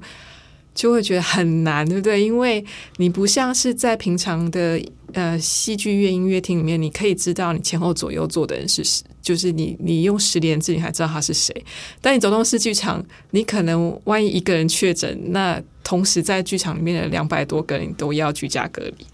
[0.75, 2.21] 就会觉得很难，对不对？
[2.21, 2.61] 因为
[2.97, 4.77] 你不像是在平常的
[5.13, 11.51] 呃戏剧院、音乐厅里面，你可以知道你前后左右坐的人是谁，就是你你用十年字你还知道他是谁。
[11.99, 19.05] 但你走动式剧场，你可能万一一个人确诊，那同时在剧场里面的两百多个人都要居家隔离，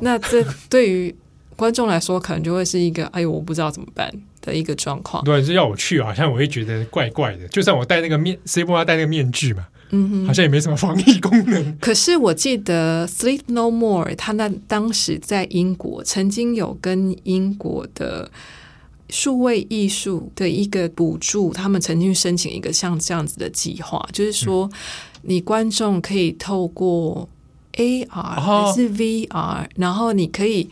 [0.00, 1.14] 那这 对于
[1.54, 5.22] 观众来说，可能就会是一个哎呦，我不知道怎么办的一个状况。
[5.24, 7.46] 对，是要我去，好像我会觉得怪怪的。
[7.48, 9.66] 就算我戴那个面，谁不要戴那个面具嘛？
[9.90, 11.78] 嗯哼，好像也没什么防疫功能。
[11.78, 18.30] 可是我记得《Sleep No More》他那当时在英国曾经有跟英国的
[19.10, 24.70] 数位艺术的一个补助，他们曾经申请一个像这样子的计划，就是说
[25.22, 27.28] 你观众可以透过
[27.74, 30.68] AR 还是 VR，然后你可以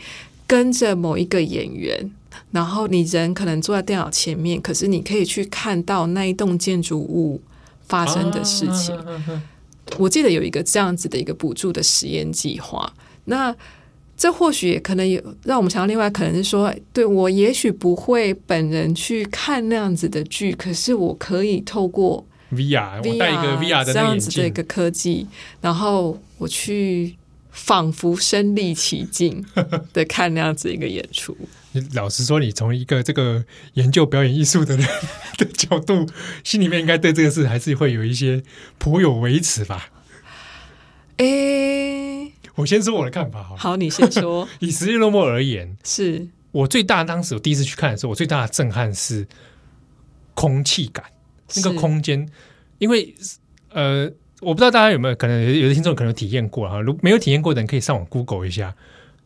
[0.47, 2.11] 跟着某一个演员，
[2.51, 7.41] 然后你人可能坐在电脑前面，可是你可以去看到那一栋建筑物。
[7.89, 8.93] 发生的事情，
[9.97, 12.93] 我记得有一个这样子的一个补助的实验计划。
[13.27, 13.55] 那
[14.17, 25.27] 这或许也可能有让我们想到，另外可能是说，对，我也许不会本人去看那样子的剧，可是我可以透过 VR，我戴一个 VR 的这样子的一个科技，
[25.61, 27.15] 然后我去
[27.51, 29.45] 仿佛身临其境
[29.93, 31.37] 的看那样子一个演出。
[31.93, 33.45] 老实说，你从一个这个
[33.75, 34.89] 研究表演艺术的人
[35.37, 36.07] 的角度，
[36.43, 38.43] 心里面应该对这个事还是会有一些
[38.79, 39.91] 颇有微词吧？
[41.19, 42.26] 诶、欸，
[42.57, 44.49] 我先说我的看法好，好，你先说。
[44.61, 49.27] 以十月落幕而言，是我最大当时我第一次去看的时候，我最大的震撼是
[50.35, 51.05] 空气感，
[51.55, 52.29] 那个空间，
[52.79, 53.15] 因为
[53.73, 58.75] 呃，我不知道大家有没有可能有的听众可能有体验过哈，如果没有体验过的人可以上网 Google 一下。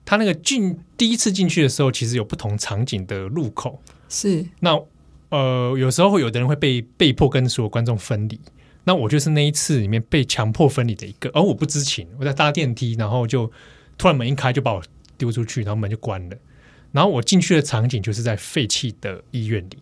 [0.03, 3.81] 他那个进第一次进去的时候，其实有不同场景的入口。
[4.09, 4.77] 是那
[5.29, 8.41] 呃，有时候会有的人会被被迫跟所有观众分离。
[8.85, 12.09] 那我就是那一次里面被强迫分离的一个，而我不知情。
[12.19, 13.51] 我在搭电梯，然后就
[13.99, 14.83] 突然门一开，就把我
[15.19, 16.37] 丢出去，然后门就关了。
[16.93, 19.79] 然后我进去的场景就是在废弃的医院里，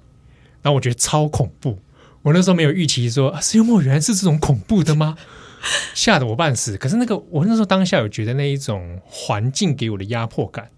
[0.62, 1.78] 然后我觉得超恐怖。
[2.22, 5.16] 我那时候没有预期说啊，十月末原来是这种恐怖的吗？
[5.94, 10.70] 吓得我半死，可是那个我那时候当下有觉得那一种环境给我的压迫感，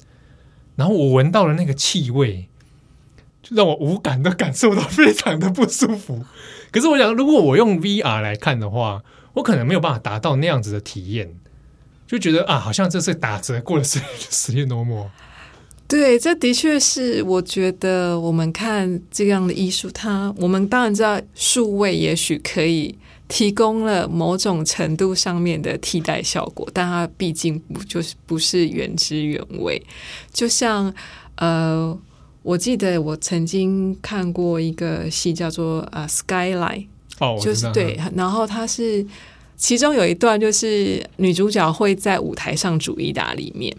[0.76, 2.48] 然后我闻到了那个气味，
[3.42, 6.24] 就让我无感的感受到非常的不舒服。
[6.72, 9.02] 可是我想，如果我用 VR 来看的话，
[9.34, 11.34] 我可能没有办法达到那样子的体验，
[12.06, 15.10] 就觉得啊，好像这是打折过了十十月多么。
[15.88, 22.98] 对，这的确是我觉得我们看这样的艺术，它我们当然知道数位也许可以。
[23.32, 29.80] 提供了某种程度上面的替代效果，但它毕竟不就是不是原汁原味。
[30.32, 30.92] 就像
[31.36, 31.96] 呃，
[32.42, 36.58] 我记得我曾经看过一个戏叫做《呃 Skyline》，
[37.18, 39.06] 哦，就是对，然后它是
[39.56, 43.76] 其中有一段就是女主角会在舞台上煮意大利面。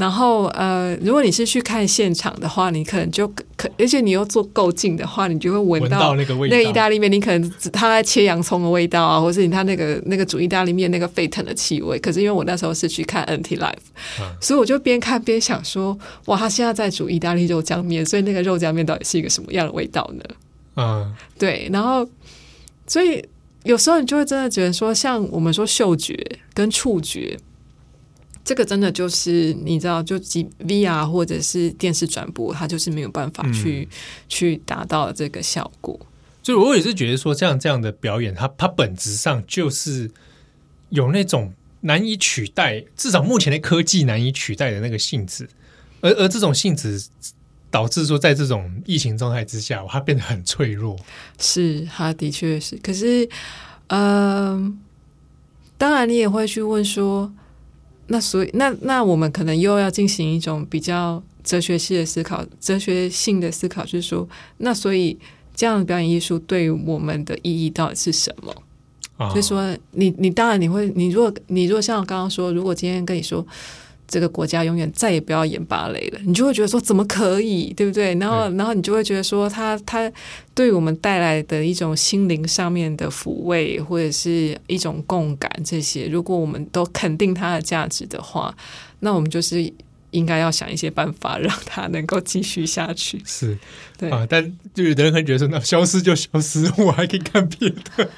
[0.00, 6.56] 然后，呃，如果你是去看现场的话，你可能就可，而且你又坐够近的话，你就会闻到，那个味道。
[6.56, 11.98] 那个意大利面，你可能他在切洋葱的味道啊，或是你他那个那个煮意大利面那个沸腾的气味。
[11.98, 13.74] 可是因为我那时候是去看 NT Live，
[14.20, 20.24] 嗯，所以我就边看边想说，哇，他现在在煮意大利肉酱面，所以那个肉酱面到底是一个什么样的味道呢？
[20.76, 21.68] 嗯，对。
[21.70, 22.08] 然后，
[22.86, 23.22] 所以
[23.64, 26.16] 有时候你就会真的觉得说，像我们说嗅觉
[26.54, 27.36] 跟触觉。
[28.50, 33.96] 这个真的就是你知道，就 VR 或者是电视转播，它就是没有办法去、嗯、
[34.28, 35.96] 去达到这个效果。
[36.42, 40.10] 所以，我也是觉得说，像这样的表演，它它本质上就是
[40.88, 45.48] 有那种难以取代，至少目前的科技难以取代的那个性质。
[46.00, 47.00] 而而这种性质
[47.70, 50.96] 导致说，在这种疫情状态之下，它变得很脆弱。
[51.38, 52.76] 是，它的确是。
[52.78, 53.24] 可是，
[53.86, 54.00] 嗯、
[54.56, 54.72] 呃，
[55.78, 57.32] 当然你也会去问说。
[58.10, 65.16] 那所以，那那我们可能又要进行一种比较哲学系的思考，哲学性的思考，就是说，那所以
[65.54, 68.54] 这样的表演艺术对于我们的意义到底是什么？
[69.16, 73.46] 哦、所以说，你你当然你会，你如果你如果像我刚刚说，如果今天跟你说。
[74.10, 78.12] 这个国家永远再也不要演芭蕾了，你就会觉得说怎么可以，对不对？
[78.16, 80.10] 然后，然后你就会觉得说，他他
[80.52, 88.52] 对我们带来的一种心灵上面的抚慰，或者是一种共感，这些如果我们都肯定它的价值的话，
[88.98, 89.72] 那我们就是
[90.10, 93.22] 应该要想一些办法，让它能够继续下去。
[93.24, 93.56] 是，
[93.96, 94.44] 对啊，但
[94.74, 98.10] 就有的人会觉得说，那消失就消失，我还可以看别的。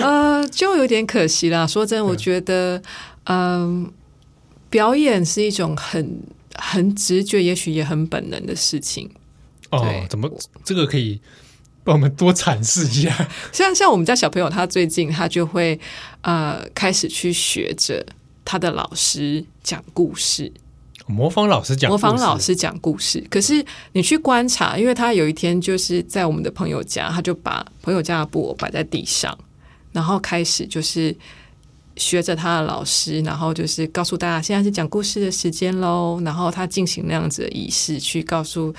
[0.00, 1.66] 呃，就有点可惜啦。
[1.66, 2.80] 说真，我觉得，
[3.24, 3.84] 嗯。
[3.84, 3.90] 呃
[4.74, 6.20] 表演是一种很
[6.56, 9.08] 很直觉，也许也很本能的事情。
[9.70, 10.28] 哦，怎么
[10.64, 11.20] 这个可以
[11.84, 13.28] 帮我们多阐释一下？
[13.54, 15.78] 像像我们家小朋友，他最近他就会
[16.22, 18.04] 呃开始去学着
[18.44, 20.52] 他的老师讲故事，
[21.06, 23.24] 模仿老师讲，模仿老师讲故事。
[23.30, 29.38] 可是你去观察，因为他有一天就是在我们的朋友家，他就把朋友家的布偶摆在地上，
[29.92, 31.16] 然后开始就是。
[31.96, 36.20] 学着他的老师，然后就是告诉大家，现在是讲故事的时间喽。
[36.24, 38.74] 然后他进行那样子的仪式，去告诉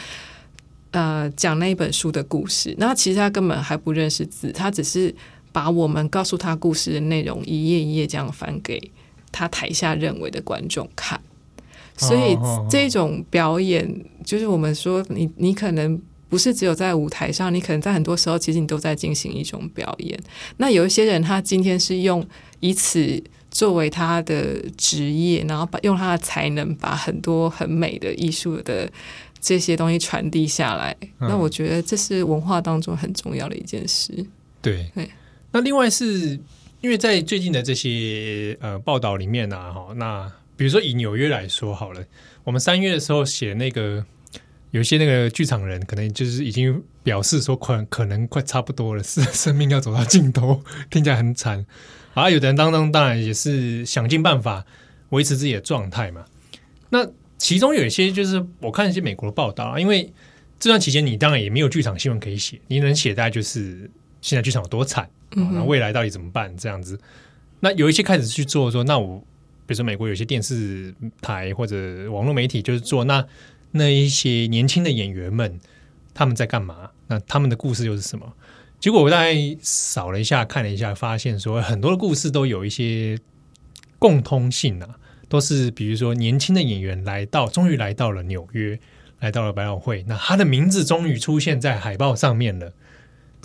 [0.92, 2.76] 呃讲那一本书的故事。
[2.78, 5.14] 那其实他根本还不认识字，他只是
[5.52, 8.92] 把我们告诉他故事的内容一页一页这样翻给
[9.32, 11.20] 他台下认为的观众看。
[11.98, 12.38] 所以
[12.70, 16.02] 这种表演，就是我们说你你可能。
[16.28, 20.20] 不是只有在舞台上，你可能在很多时候，其实你都在进行一种表演。
[20.58, 22.26] 那有一些人，他今天是用
[22.66, 28.92] 以此作为他的职业，然后把用他的才能把很多很美的艺术的
[29.40, 30.96] 这些东西传递下来。
[31.20, 31.30] 嗯。
[31.30, 34.14] 那我觉得这是文化当中很重要的一件事。
[34.62, 35.10] 对对。
[35.52, 36.40] 那另外是
[36.82, 42.04] 因为在最近的这些呃报道里面呢，哈，那比如说以纽约来说好了，
[42.44, 44.04] 我们三月的时候写那个。
[44.72, 51.66] 有些那个剧场人可能就是已经表示说，快可能快差不多了，是生命要走到尽头，听起来很惨。
[52.24, 54.66] 而有的人当中当然也是想尽办法，
[55.10, 56.26] 维持自己的状态嘛。
[56.90, 57.08] 那
[57.38, 60.12] 其中有一些就是我看一些美国的报道啊，因为
[60.60, 63.90] 这段期间你当然也没有剧场新闻可以写，你能写大概就是
[64.22, 66.98] 现在剧场有多惨，那未来到底怎么办这样子。
[67.60, 69.18] 那有一些开始去做说，那我
[69.66, 73.26] 比如说美国有些电视台或者网络媒体就是做那
[73.72, 75.60] 那一些年轻的演员们
[76.14, 76.90] 他们在干嘛？
[77.08, 78.34] 那他们的故事又是什么？
[78.86, 83.18] 结果我大概扫了一下，看了一下，发现说很多的故事都有一些
[83.98, 84.88] 共通性啊，
[85.28, 88.80] 都是比如说年轻的演员来到，终于来到了纽约，
[89.22, 92.72] 来到了百老汇，那他的名字终于出现在海报上面了。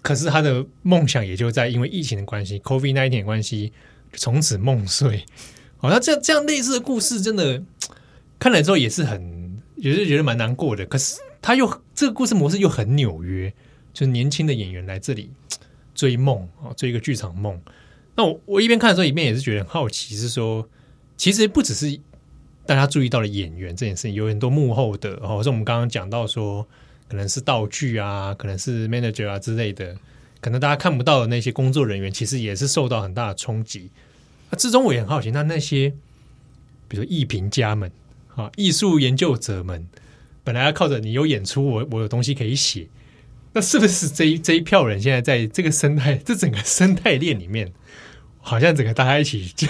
[0.03, 3.73] 可是他的梦想也就在因为疫情的关系，COVID nineteen 关系。
[4.13, 5.25] 从此梦碎，
[5.79, 7.63] 好，那这样这样类似的故事，真的
[8.39, 10.85] 看来之后也是很，也是觉得蛮难过的。
[10.85, 13.51] 可是他又这个故事模式又很纽约，
[13.93, 15.31] 就是年轻的演员来这里
[15.95, 17.61] 追梦啊，追一个剧场梦。
[18.17, 20.69] 那我我一边看的时候，一边也是觉得很好奇，是说
[21.17, 21.99] 其实不只是
[22.67, 26.67] 大家注意到了演员这件事情，有很多幕后的，或者我们刚刚讲到说，
[27.09, 29.97] 可能是道具啊，可能是 manager 啊之类的。
[30.41, 33.91] 可能大家看不到的那些工作人员，其实也是受到很大的冲击。
[34.51, 35.91] 那之中我也很好奇，那那些
[36.89, 37.93] 比如说艺评家们
[38.35, 39.87] 啊，艺术研究者们，
[40.43, 42.89] 本来要靠着你有演出，我我有东西可以写，
[43.55, 47.73] 那是不是这一这一票人现在在这个生态，这整个生态链里面，
[48.41, 49.67] 好像整个大家一起就……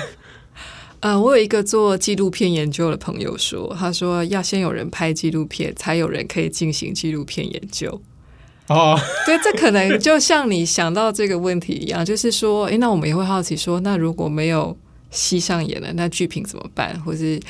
[1.01, 8.03] 呃，我有一个做纪录片研究的朋友说，他说要先有人拍纪录片，才有人可以进行纪录片研究。
[8.67, 14.77] 哦，对，这可能就像你想到这个问题一样，就是说，哎，那我们也会好奇说，那如果没有
[15.11, 17.01] 戏上演了，那剧评怎么办？
[17.01, 17.41] 或是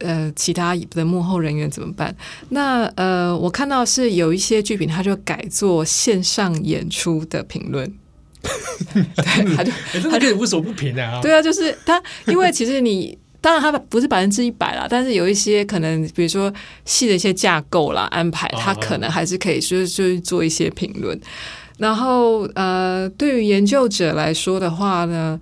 [0.00, 2.14] 呃，其他的幕后人员怎么办？
[2.50, 7.92] 那呃，我看到是有一些剧评，他就改做线上演出的评论，
[8.92, 9.72] 对，他就
[10.10, 11.20] 他就无所不评的啊。
[11.20, 13.18] 对啊，就是他，因为其实你。
[13.42, 21.20] 当然，它不是百分之一百啦，但是有一些可能，比如说戏的一些架构啦、安排，他可能还是可以，就是就是做一些评论。
[21.76, 25.40] 然后，呃，对于研究者来说的话呢，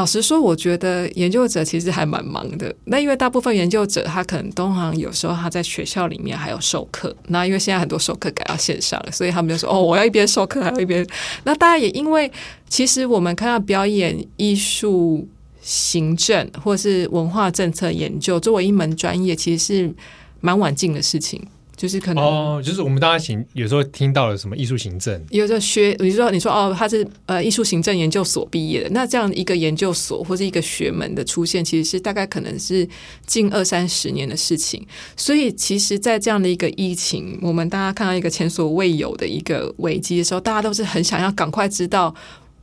[0.00, 2.74] 老实说，我觉得研究者其实还蛮忙的。
[2.86, 7.14] 那因为大部分研究者，他可能通常有时候他在学校里面还有授课。
[7.26, 11.06] 那因为现在很多授课改到线上了，所以他们就说：“哦，我要一边授课，还要一边。”
[11.44, 12.32] 那大家也因为，
[12.66, 15.28] 其实我们看到表演艺术。
[15.62, 19.94] 行政或是文化政策研究作为一门专业，其实是
[20.40, 21.38] 蛮晚进的事情。
[21.80, 32.86] 就是可能哦，就是我们大家行有时候听到了什么艺术行政，有时候学，比如说你说哦，他是呃艺术行政研究所毕业的，那这样一个研究所或是一个学门的出现，其实是大概可能是
[33.24, 34.86] 近二三十年的事情。
[35.16, 42.14] 所以，其实，在这样的一个疫情，我们大家看到一个前所未有的一个危机的时候，大家都是很想要赶快知道，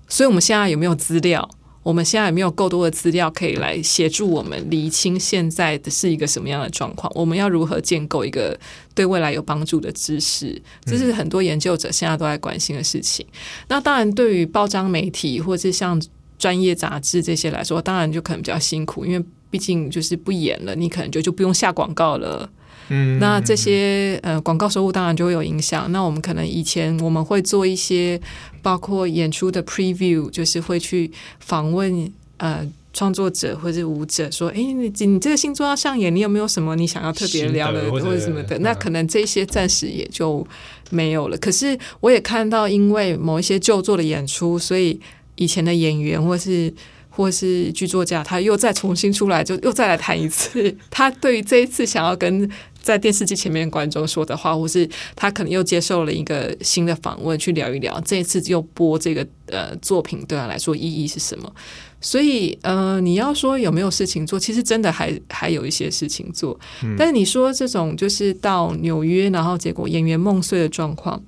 [0.07, 1.49] 所以我们现在有没有资料？
[1.87, 7.09] 我们现在也没有够多的资料可以来协助我们厘清现在的是一个什么样的状况。
[7.15, 8.59] 我们要如何建构一个
[8.93, 10.61] 对未来有帮助的知识？
[10.83, 13.25] 这是很多研究者现在都在关心的事情。
[13.31, 13.37] 嗯、
[13.69, 15.97] 那当然，对于报章媒体或是像
[16.37, 22.49] 专业杂志这些来说，当然就可能比较辛苦，因为毕竟就是不演了，你可能就就不用下广告了。
[22.89, 25.91] 嗯，那这些呃广告收入当然就会有影响。
[25.91, 28.19] 那我们可能以前我们会做一些
[28.61, 38.57] 包括演出的 preview，就是会去访问呃创作者或者舞者，说，哎，你你这个新作要上演，你有没有什么你想要特别聊的或者什么的？
[38.59, 40.45] 那可能这些暂时也就
[40.89, 41.37] 没有了。
[41.37, 44.99] 可是我也看到，因为某一些旧作的演出，所以
[45.35, 46.73] 以前的演员或是
[47.09, 50.75] 或是剧作家，他又再重新出来，就又再来谈一次。
[50.89, 52.49] 他对于这一次想要跟
[52.87, 61.53] 在电视机前面观众说的话，或是他可能又接受了一个新的访问，去聊一聊这一次又播这个呃作品对他来说意义是什么？
[61.99, 66.57] 所以呃，你要说有没有事情做，其实真的还还有一些事情做。
[66.81, 66.95] 嗯。
[66.97, 71.21] 但是你说这种就是到纽约，然后结果演员梦碎的状况，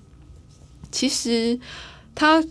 [0.89, 1.59] 其实
[2.15, 2.41] 他。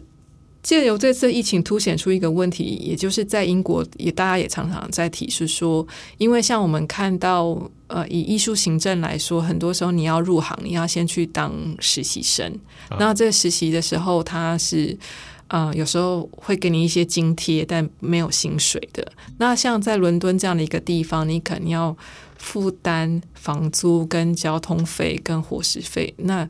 [0.63, 5.87] 借由这次疫情凸显出一个问题，也就是在英国也大家也常常在提示说，
[6.19, 7.57] 因为像我们看到，
[7.87, 12.53] 呃，以艺术行政来说，很多时候你要入行，你要先去当实习生。
[12.99, 14.99] 那、啊、这实习的时候，他是
[15.47, 19.13] 呃有时候会给你一些津贴，但没有薪水的。
[19.39, 21.97] 那像在伦敦这样的一个地方，你肯定要
[22.37, 26.13] 负担房租、跟交通费、跟伙食费。
[26.19, 26.49] 那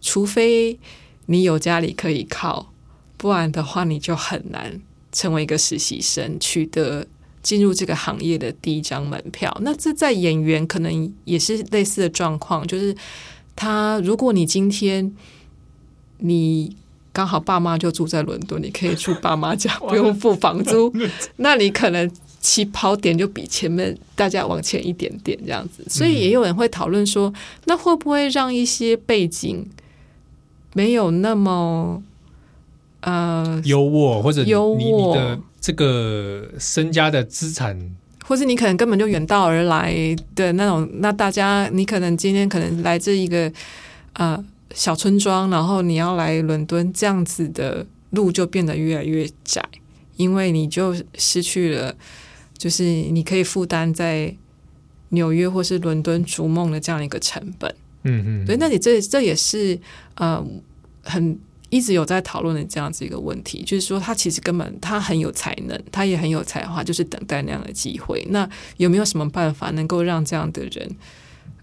[0.00, 0.78] 除非
[1.26, 2.72] 你有家里可以靠。
[3.18, 4.80] 不然的话，你就很难
[5.12, 7.06] 成为一个实习生，取得
[7.42, 9.54] 进入这个行业的第一张门票。
[9.60, 12.96] 那这在演员可能也是类似的状况，就是
[13.56, 15.12] 他，如果你今天
[16.18, 16.76] 你
[17.12, 20.92] 刚好爸妈就住在伦敦，你可以住爸妈家，不用付房租，
[21.36, 22.08] 那你可能
[22.40, 27.32] 起跑点就比前面大家往前一点点这样子，所以也有人会讨论说，
[27.64, 29.68] 那会不会让一些背景
[30.74, 32.00] 没有那么
[33.00, 34.52] 呃优渥，或者你
[34.84, 37.78] 你的这个身家的资产，
[38.24, 39.94] 或是你可能根本就远道而来
[40.34, 43.52] 的那种，那大家你可能今天可能来自一个
[44.14, 44.44] 呃
[44.74, 49.62] 小村庄，然后你要来伦敦，这样子的路就变得越来越窄，
[50.16, 51.94] 因为你就失去了。
[52.56, 54.34] 就是你可以负担在
[55.10, 57.72] 纽约或是伦敦逐梦的这样一个成本，
[58.02, 59.78] 嗯嗯，所以，那你这这也是
[60.16, 60.44] 呃
[61.04, 61.38] 很
[61.70, 68.26] 一直有在讨论的这样子一个问题，就是说他其实根本他很有才能，他也很有才华，就是等待那样的机会。
[68.30, 70.96] 那有没有什么办法能够让这样的人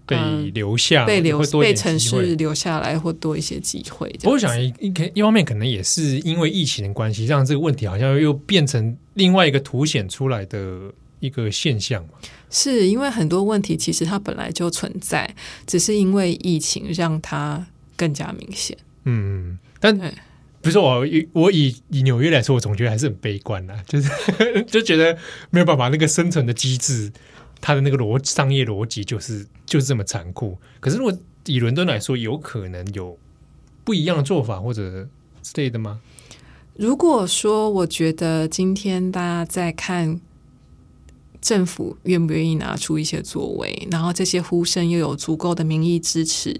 [0.06, 0.16] 被
[0.54, 4.14] 留下，被留被城市留下来，或多一些机会？
[4.24, 4.72] 我想一
[5.14, 8.96] 一方面可能也是因为疫情的关系，让这个问题好像又变成。
[9.16, 12.10] 另外一个凸显出来的一个现象嘛，
[12.50, 15.34] 是因为很多问题其实它本来就存在，
[15.66, 18.76] 只是因为疫情让它更加明显。
[19.04, 24.10] 嗯，但比如说我我以以纽约来说，我总觉得还是很悲观啊， 就是
[24.66, 25.16] 就觉得
[25.50, 27.12] 没有办法，那个生存的机制，
[27.60, 30.58] 它的那个逻商业逻辑就是就是这么残酷。
[30.80, 33.16] 可是如果以伦敦来说，有可能有
[33.84, 35.06] 不一样的做法或者
[35.42, 36.00] 之类的吗？
[36.74, 40.20] 如果说，我觉得今天大家在看
[41.46, 46.52] 政府愿不愿意拿出一些作为，然后这些呼声又有足够的民意支持，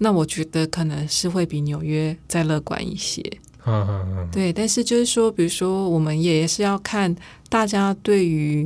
[0.00, 3.22] 那我觉得可能是会比纽约再乐观一些。
[3.64, 4.28] 嗯嗯嗯。
[4.30, 7.16] 对，但是就是说，比如说，我们也是要看
[7.48, 8.64] 大家对于，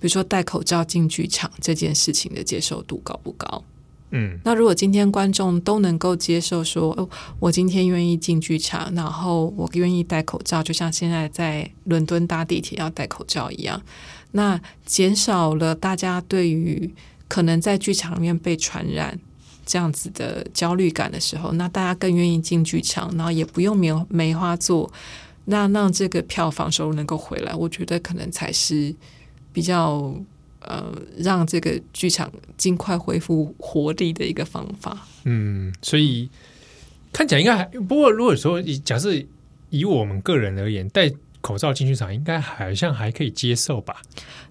[0.00, 3.62] 比如说戴口罩进剧场这件事情的接受度高不高。
[4.10, 7.06] 嗯，那如果今天观众都能够接受说，哦，
[7.38, 13.78] 我今天愿意进剧场，然后我愿意戴口罩，就像现在在伦敦搭地铁要戴口罩一样，
[14.32, 16.90] 那减少了大家对于
[17.26, 19.18] 可能在剧场里面被传染
[19.66, 24.92] 这样子的焦虑感的时候，那大家更愿意进剧场，然后也不用梅梅花座，
[25.46, 28.94] 那让这个票房收入能够回来，我觉得可能才是
[29.52, 30.14] 比较。
[30.60, 35.06] 呃，让这个剧场尽快恢复活力的一个方法。
[35.24, 36.28] 嗯，所以
[37.12, 39.14] 看起来应该还不过，如果说以假设
[39.70, 41.10] 以我们个人而言，戴
[41.40, 43.96] 口罩进剧场，应该好像还可以接受吧？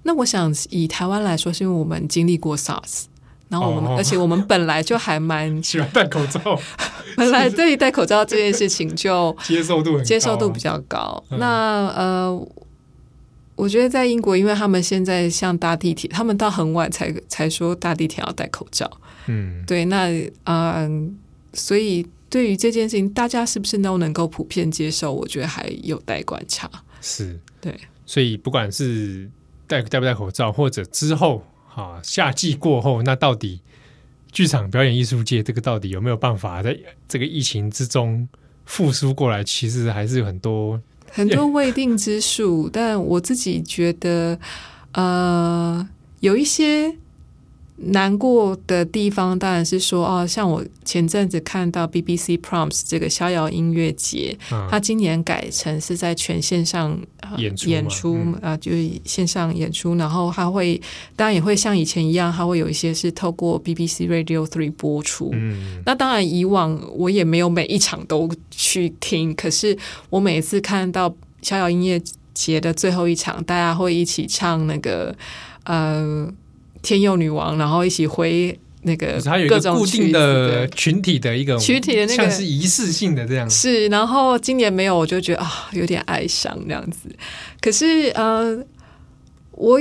[0.03, 3.05] 那我想以台湾来说，是因为我们经历过 SARS，
[3.49, 6.39] 然后我们、哦、而且我们本来就还蛮 喜欢戴口罩，
[7.17, 11.23] 本来对于戴口罩这件事情就 接受度很高、啊、接受度比较高。
[11.29, 11.47] 嗯、那
[11.95, 12.47] 呃。
[13.57, 18.87] 我觉得在英国，因为他们现在像搭地铁，他们到很晚才才说搭地铁要戴口罩。
[19.25, 20.89] 嗯，对，那嗯、呃，
[21.53, 25.13] 所以对于这件事情，大家是不是都能够普遍接受？
[25.13, 26.69] 我觉得还有待观察。
[27.01, 27.73] 是，对，
[28.05, 29.29] 所以不管是
[29.65, 31.41] 戴戴不戴口罩，或者之后
[31.73, 33.61] 啊夏季过后，那到底
[34.31, 38.27] 剧场表演艺术界这个到底有没有办法在这个疫情之中
[38.65, 39.43] 复苏过来？
[39.43, 40.81] 其实还是有很多。
[41.09, 44.37] 很多未定之数，但我自己觉得，
[44.91, 45.87] 呃，
[46.19, 46.97] 有一些。
[47.79, 60.81] 难过的地方当然是说哦，像我前阵子看到 BBC Proms 这个逍遥音乐节，嗯、它今年改成是在全线上、呃、演出演出啊、就是线上演出，然后它会
[61.15, 65.29] 当然也会像以前一样，它会有一些是透过 BBC Radio Three 播出。
[65.33, 69.77] 嗯，那当然以往我也没有每一场都去听，可是
[70.09, 72.01] 我每次看到逍遥音乐
[72.33, 75.15] 节的最后一场，大家会一起唱那个
[75.65, 76.27] 呃。
[76.81, 79.19] 天佑女王，然后一起挥那个
[79.49, 87.09] 各种固定的群体的一个群体的那个像是仪式性的这样是，然后今年没有，我就觉得啊有点哀伤这样子。
[87.59, 88.57] 可是呃，
[89.51, 89.79] 我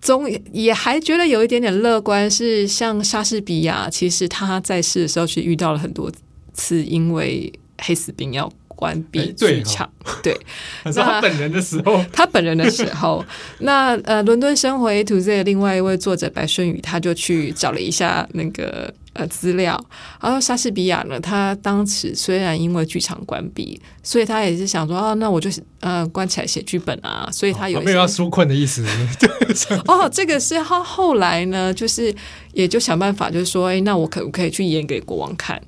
[0.00, 6.10] 总也还觉得有一点点乐观，是像莎士比亚，其实他在世的时候去遇到了很多
[6.52, 8.52] 次，因为黑死病要。
[8.82, 9.88] 关闭剧场，
[10.24, 10.36] 对，
[10.86, 13.24] 是他本人的时候， 他本人的时候，
[13.60, 19.80] 那呃，伦敦生活 A to Z 的另外一位作者白顺宇，他就去找了一下那个呃资料，
[20.20, 28.84] 然后莎士比亚呢，他当时虽然因为剧场关闭，所以他也是想说啊，那我就呃关起来写剧本啊，所以他有、哦、没有要纾困的意思？
[29.86, 32.12] 哦，这个是他后来呢，就是
[32.52, 35.62] 也就想办法，就是说，哎，那我可不可以去演给国王看？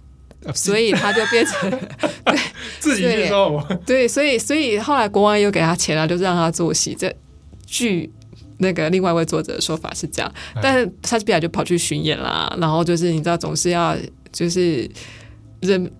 [0.54, 1.70] 所以他就变成
[2.24, 2.38] 对
[2.78, 6.94] 自己去做，对，所以所以后来国王又给他钱了，就是让他做戏。
[6.98, 7.14] 这
[7.66, 8.10] 据
[8.58, 10.32] 那个另外一位作者的说法是这样，
[10.62, 13.96] 但是莎士比亚就跑去巡演啦，然后就是你知道，总是要
[14.32, 14.88] 就是
[15.60, 15.90] 人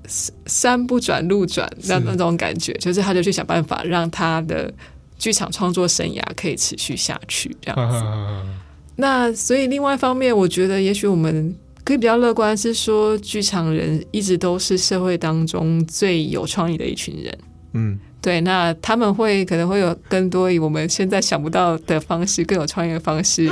[0.47, 4.73] 山不转路转那那种感觉，就是他就去想办法让他的
[5.19, 8.05] 剧场创作生涯可以持续下去这样子。
[8.97, 17.39] 那所以另外一方面，我觉得也许我们可以比较乐观，是说剧场人一直都是社会当中最有创意的一群人。
[17.75, 17.99] 嗯。
[18.25, 23.47] 对，那他们会可能会有更多以我们现在想不到的方式，更有创意的方式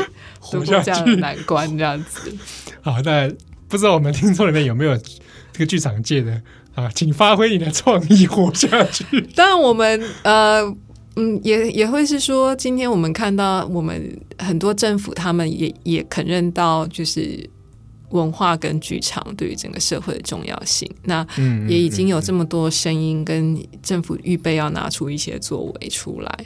[0.50, 2.34] 度过这样的难关，这样子。
[2.80, 3.30] 好，那
[3.68, 6.40] 不知道我们听众里面有没有这个剧场界的
[6.74, 9.04] 啊，请发挥你的创意活下去。
[9.36, 10.62] 当然，我们呃
[11.16, 17.46] 嗯，也也会是说，今天我们看到我们很多政府，他们也也肯认到就是。
[18.12, 21.26] 文化跟剧场对于整个社会的重要性，那
[21.68, 26.38] 也已经有这么多声音跟政府预备要拿出一些作为出来。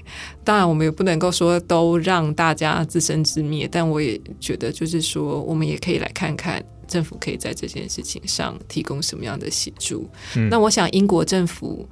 [0.44, 10.08] 当然，我们也不能够说都让大家自生自灭，但我也觉得，就是说，我们也可以来看看政府可以在这件事情上提供什么样的协助。
[10.50, 11.88] 那我想，英国政府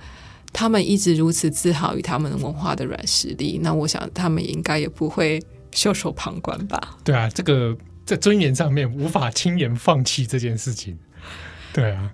[0.52, 6.96] 他们一直如此自豪于他们文化的软实力，那我想他们应该也不会袖手旁观吧？
[7.02, 7.76] 对啊，这个。
[8.05, 10.96] 在尊严上面无法轻言放弃这件事情，
[11.72, 12.12] 对啊，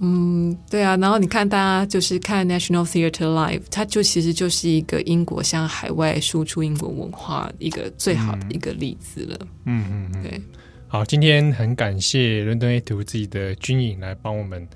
[0.00, 0.96] 嗯，对啊。
[0.98, 9.38] 然后你看，大家就是看 National Theatre Live，它就其实就是一个英国向海外输出英国文化一个最好的一个例子了。
[9.64, 10.40] 嗯嗯嗯，对。
[10.86, 14.68] 好，今天很感谢伦敦 A 图自己的军营来帮我们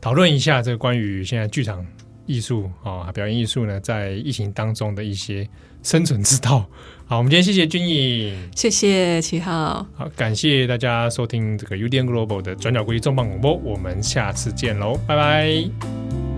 [0.00, 1.86] 讨论一下这个关于现在剧场
[2.26, 5.48] 艺术啊表演艺术呢，在疫情当中的一些
[5.84, 6.68] 生存之道。
[7.10, 16.29] 好，我们今天谢谢君毅，谢谢七号，好，感谢大家收听这个 UDN Global 的转角国际重磅广播，我们下次见喽，拜拜。